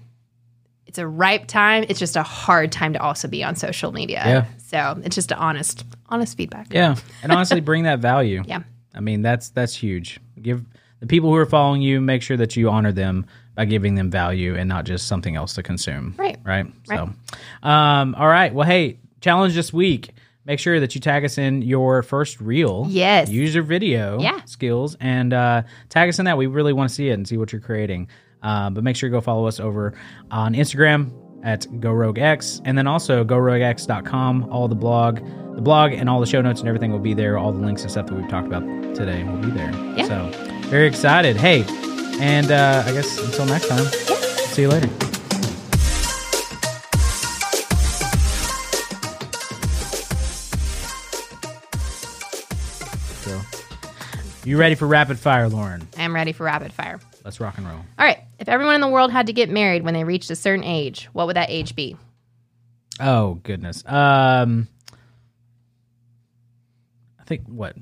it's 0.98 1.04
a 1.04 1.08
ripe 1.08 1.46
time. 1.48 1.86
It's 1.90 2.00
just 2.00 2.16
a 2.16 2.24
hard 2.24 2.72
time 2.72 2.94
to 2.94 3.00
also 3.02 3.28
be 3.28 3.44
on 3.44 3.56
social 3.56 3.92
media. 3.92 4.24
Yeah. 4.26 4.46
So 4.58 5.00
it's 5.04 5.16
just 5.16 5.32
an 5.32 5.38
honest, 5.38 5.86
honest 6.10 6.36
feedback. 6.36 6.74
yeah. 6.74 6.96
And 7.22 7.32
honestly, 7.32 7.62
bring 7.62 7.84
that 7.84 8.00
value. 8.00 8.44
Yeah. 8.48 8.64
I 8.96 9.00
mean, 9.00 9.22
that's 9.22 9.50
that's 9.50 9.76
huge. 9.76 10.20
Give 10.42 10.66
the 11.02 11.06
people 11.06 11.30
who 11.30 11.36
are 11.36 11.46
following 11.46 11.84
you, 11.84 12.02
make 12.02 12.24
sure 12.24 12.38
that 12.38 12.56
you 12.56 12.70
honor 12.72 12.92
them 12.92 13.28
by 13.54 13.66
giving 13.66 13.94
them 13.94 14.10
value 14.10 14.56
and 14.56 14.68
not 14.68 14.86
just 14.86 15.08
something 15.08 15.36
else 15.36 15.54
to 15.54 15.62
consume. 15.64 16.16
Right. 16.18 16.38
Right. 16.44 16.66
So, 16.86 17.12
um, 17.62 18.16
all 18.16 18.28
right. 18.28 18.52
Well, 18.54 18.66
hey, 18.68 18.98
challenge 19.22 19.54
this 19.54 19.72
week. 19.72 20.14
Make 20.46 20.60
sure 20.60 20.80
that 20.80 20.96
you 20.96 21.02
tag 21.02 21.26
us 21.26 21.38
in 21.38 21.62
your 21.62 22.02
first 22.02 22.40
reel. 22.42 22.88
Yes. 22.90 23.30
Use 23.30 23.54
your 23.54 23.64
video 23.66 24.20
Yeah. 24.20 24.42
skills 24.46 24.96
and 25.00 25.32
uh, 25.34 25.62
tag 25.90 26.10
us 26.10 26.18
in 26.20 26.26
that. 26.26 26.38
We 26.38 26.48
really 26.48 26.74
want 26.74 26.90
to 26.90 26.96
see 26.96 27.10
it 27.10 27.14
and 27.14 27.28
see 27.28 27.38
what 27.38 27.52
you're 27.52 27.62
creating. 27.62 28.08
Uh, 28.44 28.70
but 28.70 28.84
make 28.84 28.96
sure 28.96 29.10
you 29.10 29.12
go 29.12 29.22
follow 29.22 29.48
us 29.48 29.60
over 29.60 29.94
on 30.32 30.54
Instagram 30.54 31.12
at 31.44 31.62
GoRogueX 31.62 32.62
and 32.66 32.78
then 32.78 32.88
also 32.88 33.24
GoRogueX.com. 33.24 34.50
All 34.52 34.68
the 34.68 34.76
blog, 34.76 35.20
the 35.56 35.62
blog, 35.62 35.94
and 35.94 36.10
all 36.10 36.20
the 36.20 36.26
show 36.26 36.42
notes 36.42 36.60
and 36.60 36.68
everything 36.68 36.92
will 36.92 37.00
be 37.00 37.14
there. 37.14 37.38
All 37.38 37.52
the 37.52 37.60
links 37.60 37.84
and 37.84 37.92
stuff 37.92 38.08
that 38.08 38.16
we've 38.16 38.30
talked 38.30 38.48
about 38.48 38.62
today 38.96 39.24
will 39.24 39.38
be 39.38 39.52
there. 39.52 39.72
Yeah. 39.96 40.08
So 40.08 40.32
very 40.70 40.88
excited. 40.88 41.38
Hey, 41.38 41.64
and 42.20 42.52
uh, 42.52 42.84
I 42.86 42.92
guess 42.92 43.18
until 43.20 43.46
next 43.46 43.68
time, 43.68 43.86
see 43.86 44.64
you 44.64 44.70
later. 44.70 44.90
So, 53.22 53.42
you 54.44 54.58
ready 54.58 54.76
for 54.76 54.88
rapid 54.88 55.20
fire, 55.20 55.50
Lauren? 55.50 55.88
I 55.98 56.04
am 56.04 56.14
ready 56.16 56.32
for 56.32 56.44
rapid 56.44 56.74
fire. 56.74 57.00
Let's 57.24 57.40
rock 57.40 57.58
and 57.58 57.68
roll. 57.68 57.78
All 57.78 58.06
right. 58.06 58.20
If 58.40 58.48
everyone 58.50 58.76
in 58.76 58.82
the 58.82 58.88
world 58.90 59.12
had 59.12 59.28
to 59.28 59.34
get 59.34 59.50
married 59.50 59.84
when 59.84 59.94
they 59.94 60.04
reached 60.04 60.30
a 60.30 60.36
certain 60.36 60.64
age, 60.64 61.06
what 61.14 61.28
would 61.28 61.36
that 61.36 61.50
age 61.50 61.76
be? 61.76 61.96
Oh 63.00 63.36
goodness. 63.44 63.84
Um, 63.86 64.68
I 67.20 67.24
think 67.26 67.44
what 67.48 67.76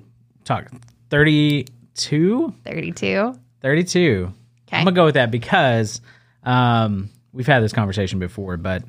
talk 0.43 0.67
32? 1.09 2.53
32. 2.63 3.33
32. 3.61 4.33
Okay. 4.67 4.77
I'm 4.77 4.83
gonna 4.83 4.95
go 4.95 5.05
with 5.05 5.15
that 5.15 5.31
because 5.31 6.01
um, 6.43 7.09
we've 7.33 7.47
had 7.47 7.61
this 7.63 7.73
conversation 7.73 8.19
before, 8.19 8.57
but 8.57 8.83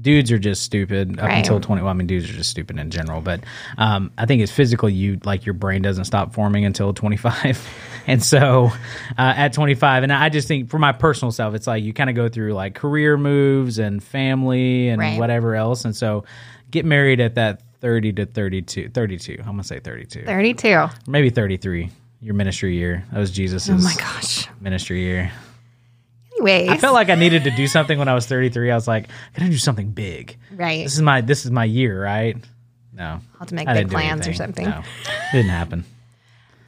dudes 0.00 0.30
are 0.30 0.38
just 0.38 0.62
stupid 0.62 1.18
up 1.18 1.26
Right. 1.26 1.38
until 1.38 1.60
20. 1.60 1.82
Well, 1.82 1.90
I 1.90 1.94
mean, 1.94 2.06
dudes 2.06 2.28
are 2.30 2.32
just 2.34 2.50
stupid 2.50 2.78
in 2.78 2.90
general, 2.90 3.20
but 3.20 3.40
um, 3.78 4.10
I 4.18 4.26
think 4.26 4.42
it's 4.42 4.52
physically 4.52 4.92
you 4.92 5.18
like 5.24 5.44
your 5.46 5.54
brain 5.54 5.82
doesn't 5.82 6.04
stop 6.04 6.34
forming 6.34 6.64
until 6.64 6.92
25, 6.92 7.68
and 8.06 8.22
so 8.22 8.70
uh, 9.18 9.34
at 9.36 9.52
25, 9.52 10.02
and 10.04 10.12
I 10.12 10.28
just 10.28 10.48
think 10.48 10.70
for 10.70 10.78
my 10.78 10.92
personal 10.92 11.32
self, 11.32 11.54
it's 11.54 11.66
like 11.66 11.82
you 11.84 11.92
kind 11.92 12.08
of 12.10 12.16
go 12.16 12.28
through 12.28 12.52
like 12.54 12.74
career 12.74 13.16
moves 13.16 13.78
and 13.78 14.02
family 14.02 14.88
and 14.88 15.00
Right. 15.00 15.18
whatever 15.18 15.54
else, 15.54 15.84
and 15.84 15.94
so 15.96 16.24
get 16.70 16.84
married 16.84 17.20
at 17.20 17.34
that 17.36 17.62
30 17.80 18.12
to 18.14 18.26
32. 18.26 18.88
32. 18.90 19.36
I'm 19.40 19.44
going 19.44 19.58
to 19.58 19.64
say 19.64 19.78
32. 19.80 20.24
32. 20.24 20.68
Oh 20.68 20.90
Maybe 21.06 21.30
33. 21.30 21.90
Your 22.20 22.34
ministry 22.34 22.74
year. 22.76 23.04
That 23.12 23.18
was 23.18 23.30
Jesus's 23.30 23.84
my 23.84 23.94
gosh. 23.98 24.48
ministry 24.60 25.02
year. 25.02 25.30
Anyways. 26.32 26.68
I 26.70 26.76
felt 26.78 26.94
like 26.94 27.08
I 27.10 27.14
needed 27.14 27.44
to 27.44 27.50
do 27.50 27.66
something 27.66 27.98
when 27.98 28.08
I 28.08 28.14
was 28.14 28.26
33. 28.26 28.70
I 28.70 28.74
was 28.74 28.88
like, 28.88 29.08
I 29.34 29.38
gotta 29.38 29.50
do 29.50 29.58
something 29.58 29.90
big. 29.90 30.36
right. 30.52 30.84
This 30.84 30.94
is 30.94 31.02
my 31.02 31.20
this 31.20 31.44
is 31.44 31.50
my 31.50 31.64
year, 31.64 32.02
right? 32.02 32.36
No. 32.92 33.04
I'll 33.04 33.20
have 33.38 33.48
to 33.48 33.54
make 33.54 33.68
I 33.68 33.74
big 33.74 33.90
plans 33.90 34.26
or 34.26 34.32
something. 34.32 34.64
No, 34.68 34.80
it 34.80 35.32
didn't 35.32 35.50
happen. 35.50 35.84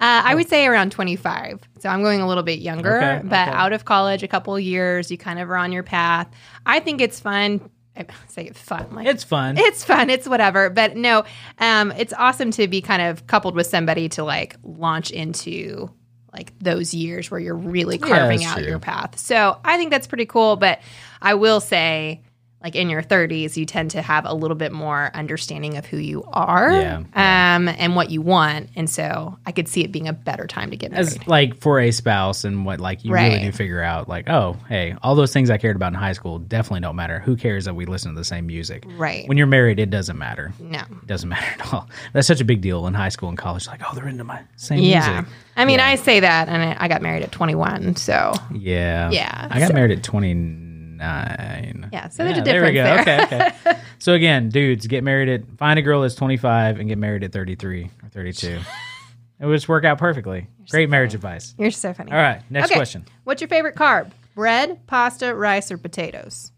Uh, 0.00 0.22
I 0.24 0.34
would 0.34 0.48
say 0.48 0.66
around 0.66 0.92
25. 0.92 1.60
So 1.80 1.88
I'm 1.88 2.02
going 2.02 2.20
a 2.20 2.26
little 2.28 2.42
bit 2.42 2.60
younger, 2.60 2.96
Okay, 2.98 3.20
but 3.24 3.48
okay. 3.48 3.56
out 3.56 3.72
of 3.72 3.84
college, 3.84 4.22
a 4.22 4.28
couple 4.28 4.54
of 4.54 4.62
years, 4.62 5.10
you 5.10 5.18
kind 5.18 5.38
of 5.38 5.50
are 5.50 5.56
on 5.56 5.72
your 5.72 5.82
path. 5.82 6.28
I 6.64 6.80
think 6.80 7.00
it's 7.00 7.18
fun. 7.20 7.68
I 7.96 8.06
say 8.28 8.44
it's 8.44 8.60
fun. 8.60 8.86
Like, 8.92 9.06
It's 9.08 9.24
fun. 9.24 9.58
it's 9.58 9.84
fun. 9.84 10.08
It's 10.10 10.28
whatever. 10.28 10.70
But 10.70 10.96
no, 10.96 11.24
um, 11.58 11.90
it's 11.92 12.12
awesome 12.12 12.50
to 12.52 12.68
be 12.68 12.80
kind 12.80 13.02
of 13.02 13.26
coupled 13.26 13.54
with 13.56 13.66
somebody 13.66 14.08
to 14.10 14.22
like 14.24 14.56
launch 14.62 15.10
into 15.10 15.90
like 16.32 16.52
those 16.60 16.94
years 16.94 17.30
where 17.30 17.40
you're 17.40 17.56
really 17.56 17.98
carving 17.98 18.40
that's 18.40 18.52
out 18.52 18.58
true. 18.58 18.68
your 18.68 18.78
path. 18.78 19.18
So 19.18 19.58
I 19.64 19.76
think 19.78 19.90
that's 19.90 20.06
pretty 20.06 20.26
cool. 20.26 20.56
But 20.56 20.80
I 21.20 21.34
will 21.34 21.58
say, 21.60 22.22
like 22.62 22.74
in 22.74 22.90
your 22.90 23.02
30s, 23.04 23.56
you 23.56 23.64
tend 23.64 23.92
to 23.92 24.02
have 24.02 24.24
a 24.24 24.34
little 24.34 24.56
bit 24.56 24.72
more 24.72 25.10
understanding 25.14 25.76
of 25.76 25.86
who 25.86 25.96
you 25.96 26.24
are 26.32 26.72
Yeah, 26.72 26.96
um, 27.14 27.68
and 27.68 27.94
what 27.94 28.10
you 28.10 28.20
want. 28.20 28.70
And 28.74 28.90
so 28.90 29.38
I 29.46 29.52
could 29.52 29.68
see 29.68 29.84
it 29.84 29.92
being 29.92 30.08
a 30.08 30.12
better 30.12 30.46
time 30.48 30.70
to 30.72 30.76
get 30.76 30.90
married. 30.90 31.06
As 31.06 31.26
like 31.28 31.56
for 31.60 31.78
a 31.78 31.92
spouse 31.92 32.42
and 32.44 32.64
what 32.66 32.80
like 32.80 33.04
you 33.04 33.12
really 33.12 33.38
do 33.38 33.52
figure 33.52 33.80
out 33.80 34.08
like, 34.08 34.28
oh, 34.28 34.56
hey, 34.68 34.96
all 35.02 35.14
those 35.14 35.32
things 35.32 35.50
I 35.50 35.58
cared 35.58 35.76
about 35.76 35.92
in 35.92 35.98
high 36.00 36.14
school 36.14 36.40
definitely 36.40 36.80
don't 36.80 36.96
matter. 36.96 37.20
Who 37.20 37.36
cares 37.36 37.64
that 37.66 37.74
we 37.74 37.86
listen 37.86 38.12
to 38.12 38.18
the 38.18 38.24
same 38.24 38.46
music? 38.48 38.84
Right. 38.96 39.28
When 39.28 39.38
you're 39.38 39.46
married, 39.46 39.78
it 39.78 39.90
doesn't 39.90 40.18
matter. 40.18 40.52
no. 40.58 40.80
It 40.80 41.06
doesn't 41.06 41.28
matter 41.28 41.62
at 41.62 41.72
all. 41.72 41.88
That's 42.12 42.26
such 42.26 42.40
a 42.40 42.44
big 42.44 42.60
deal 42.60 42.86
in 42.88 42.94
high 42.94 43.10
school 43.10 43.28
and 43.28 43.38
college. 43.38 43.68
Like, 43.68 43.82
oh, 43.88 43.94
they're 43.94 44.08
into 44.08 44.24
my 44.24 44.40
same 44.56 44.80
Yeah. 44.80 45.08
music. 45.20 45.32
I 45.56 45.64
mean, 45.64 45.78
Yeah. 45.78 45.86
I 45.88 45.94
say 45.94 46.20
that, 46.20 46.48
and 46.48 46.60
I, 46.62 46.76
I 46.84 46.88
got 46.88 47.02
married 47.02 47.22
at 47.22 47.30
21. 47.32 47.94
So, 47.96 48.32
Yeah. 48.52 49.10
Yeah, 49.10 49.48
I 49.50 49.60
got 49.60 49.68
so- 49.68 49.74
married 49.74 49.92
at 49.96 50.02
29. 50.02 50.67
Yeah, 50.98 52.08
so 52.08 52.24
there's 52.24 52.38
a 52.38 52.42
difference 52.42 52.46
There 52.46 52.64
we 52.64 52.72
go. 52.72 53.00
Okay, 53.00 53.22
okay. 53.24 53.80
so 53.98 54.12
again, 54.14 54.48
dudes, 54.48 54.86
get 54.86 55.04
married 55.04 55.28
at 55.28 55.58
find 55.58 55.78
a 55.78 55.82
girl 55.82 56.02
that's 56.02 56.14
25 56.14 56.78
and 56.80 56.88
get 56.88 56.98
married 56.98 57.24
at 57.24 57.32
33 57.32 57.90
or 58.02 58.08
32. 58.10 58.58
it 59.40 59.46
would 59.46 59.54
just 59.54 59.68
work 59.68 59.84
out 59.84 59.98
perfectly. 59.98 60.46
Great 60.70 60.90
marriage 60.90 61.14
advice. 61.14 61.54
you're 61.58 61.70
so 61.70 61.92
funny. 61.94 62.10
All 62.12 62.18
right, 62.18 62.42
next 62.50 62.66
Okay. 62.66 62.74
question. 62.76 63.04
What's 63.24 63.40
your 63.40 63.48
favorite 63.48 63.74
carb? 63.76 64.10
Bread, 64.34 64.86
pasta, 64.86 65.34
rice, 65.34 65.70
or 65.72 65.78
potatoes? 65.78 66.52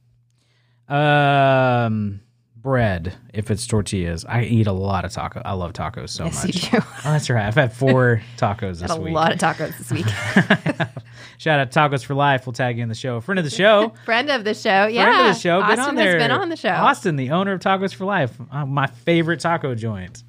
Um 0.89 2.21
bread 2.63 3.15
if 3.33 3.51
it's 3.51 3.67
tortillas. 3.67 4.25
I 4.25 4.43
eat 4.45 4.67
a 4.67 4.73
lot 4.73 5.05
of 5.05 5.13
taco. 5.13 5.41
I 5.45 5.53
love 5.53 5.73
tacos 5.73 6.11
so 6.11 6.25
Yes, 6.25 6.45
much. 6.47 6.55
you 6.65 6.71
do. 6.71 6.79
Oh, 7.05 7.13
that's 7.13 7.31
right. 7.31 7.47
I've 7.47 7.55
had 7.55 7.73
four 7.73 8.23
tacos 8.37 8.81
this 8.81 8.91
Had 8.91 8.99
a 8.99 9.01
week. 9.01 9.15
lot 9.15 9.33
of 9.33 9.39
tacos 9.39 9.77
this 9.79 9.91
week. 9.91 10.07
Shout 11.39 11.59
out 11.59 11.73
to 11.73 11.79
Tacos 11.79 12.05
for 12.05 12.15
Life. 12.15 12.47
We'll 12.47 12.53
tag 12.53 12.77
you 12.77 12.83
in 12.83 12.89
the 12.91 12.95
show. 12.95 13.21
Friend 13.21 13.39
of 13.39 13.45
the 13.47 13.51
show. 13.51 13.95
Friend 14.05 14.29
of 14.31 14.45
the 14.45 14.53
show. 14.55 14.87
Yeah. 14.89 15.05
friend 15.05 15.29
of 15.31 15.35
the 15.35 15.41
show. 15.41 15.61
Austin 15.61 15.77
been 15.77 15.81
on 15.89 15.95
there. 15.95 16.19
has 16.19 16.23
been 16.23 16.31
on 16.31 16.49
the 16.51 16.57
show. 16.57 16.69
Austin, 16.69 17.17
the 17.17 17.31
owner 17.31 17.53
of 17.53 17.61
Tacos 17.61 17.95
for 17.95 18.05
Life, 18.05 18.37
uh, 18.51 18.67
my 18.67 18.87
favorite 18.87 19.41
taco 19.41 19.75
joint. 19.75 20.23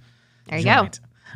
There 0.48 0.60
you 0.60 0.64
go. 0.66 0.88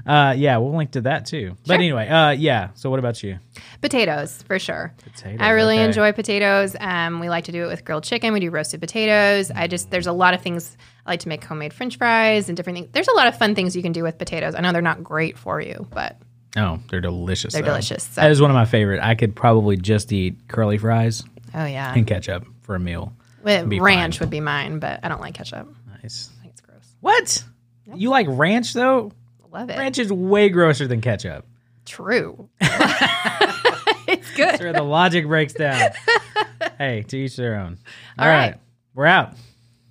Uh, 0.05 0.34
yeah, 0.38 0.58
we'll 0.58 0.75
link 0.75 0.91
to 0.91 1.01
that 1.01 1.25
too. 1.25 1.55
But 1.65 1.75
anyway, 1.75 2.08
uh, 2.08 2.31
yeah. 2.31 2.69
So 2.75 2.89
what 2.89 2.99
about 2.99 3.21
you? 3.23 3.39
Potatoes, 3.81 4.41
for 4.43 4.60
sure. 4.60 4.93
Potatoes, 5.03 5.39
I 5.41 5.49
really 5.51 5.75
okay. 5.75 5.86
enjoy 5.86 6.12
potatoes. 6.12 6.75
Um, 6.79 7.19
we 7.19 7.29
like 7.29 7.45
to 7.45 7.51
do 7.51 7.63
it 7.63 7.67
with 7.67 7.86
grilled 7.86 8.03
chicken. 8.03 8.34
We 8.34 8.39
do 8.39 8.49
roasted 8.49 8.81
potatoes. 8.81 9.51
I 9.51 9.67
just, 9.67 9.91
there's 9.91 10.08
a 10.08 10.13
lot 10.13 10.34
of 10.34 10.41
things. 10.41 10.75
I 11.05 11.12
like 11.12 11.19
to 11.21 11.29
make 11.29 11.43
homemade 11.43 11.73
french 11.73 11.97
fries 11.97 12.49
and 12.49 12.58
different 12.58 12.77
things. 12.77 12.89
There's 12.91 13.08
a 13.08 13.15
lot 13.15 13.27
of 13.27 13.38
fun 13.38 13.55
things 13.55 13.75
you 13.75 13.81
can 13.84 13.91
do 13.91 14.03
with 14.03 14.17
potatoes. 14.17 14.55
I 14.55 14.62
know 14.62 14.71
they're 14.71 14.81
not 14.81 15.03
great 15.03 15.38
for 15.38 15.62
you, 15.62 15.88
but 15.91 16.17
Oh, 16.58 16.79
they're 16.89 17.01
delicious. 17.01 17.53
They're 17.53 17.62
though. 17.62 17.69
delicious, 17.69 18.03
so- 18.03 18.21
That 18.21 18.31
is 18.31 18.41
one 18.41 18.49
of 18.49 18.55
my 18.55 18.65
favorite. 18.65 19.01
I 19.01 19.15
could 19.15 19.36
probably 19.36 19.77
just 19.77 20.12
eat 20.13 20.47
curly 20.47 20.77
fries 20.77 21.23
oh, 21.53 21.65
yeah. 21.65 21.93
and 21.93 22.08
ketchup 22.08 22.45
for 22.62 22.75
a 22.75 22.79
meal. 22.79 23.13
With 23.43 23.67
ranch 23.79 24.17
fine. 24.17 24.25
would 24.25 24.31
be 24.31 24.39
mine, 24.39 24.79
but 24.79 25.01
I 25.03 25.10
don't 25.10 25.21
like 25.21 25.36
ketchup. 25.36 25.67
Nice. 26.01 26.31
I 26.39 26.41
think 26.41 26.53
it's 26.53 26.62
gross. 26.62 26.95
What? 27.01 27.43
You 27.93 28.10
like 28.10 28.25
ranch 28.29 28.73
though? 28.73 29.12
Love 29.56 29.70
it. 29.70 29.78
Ranch 29.78 29.98
is 30.00 30.12
way 30.12 30.50
grosser 30.50 30.86
than 30.86 31.00
ketchup. 31.00 31.46
True. 31.86 32.50
it's 32.60 34.30
good. 34.36 34.50
That's 34.50 34.60
where 34.60 34.74
the 34.74 34.84
logic 34.84 35.28
breaks 35.28 35.54
down. 35.54 35.91
hey, 36.78 37.04
to 37.08 37.18
each 37.18 37.38
their 37.38 37.56
own. 37.56 37.78
All 38.20 38.26
All 38.26 38.32
right. 38.34 38.52
right. 38.52 38.60
We're 38.96 39.06
out. 39.06 39.34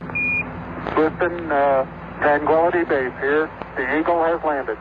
Houston, 0.03 1.51
uh, 1.51 2.19
Tranquility 2.21 2.85
Base 2.85 3.15
here. 3.21 3.51
The 3.77 3.99
Eagle 3.99 4.23
has 4.23 4.39
landed. 4.45 4.77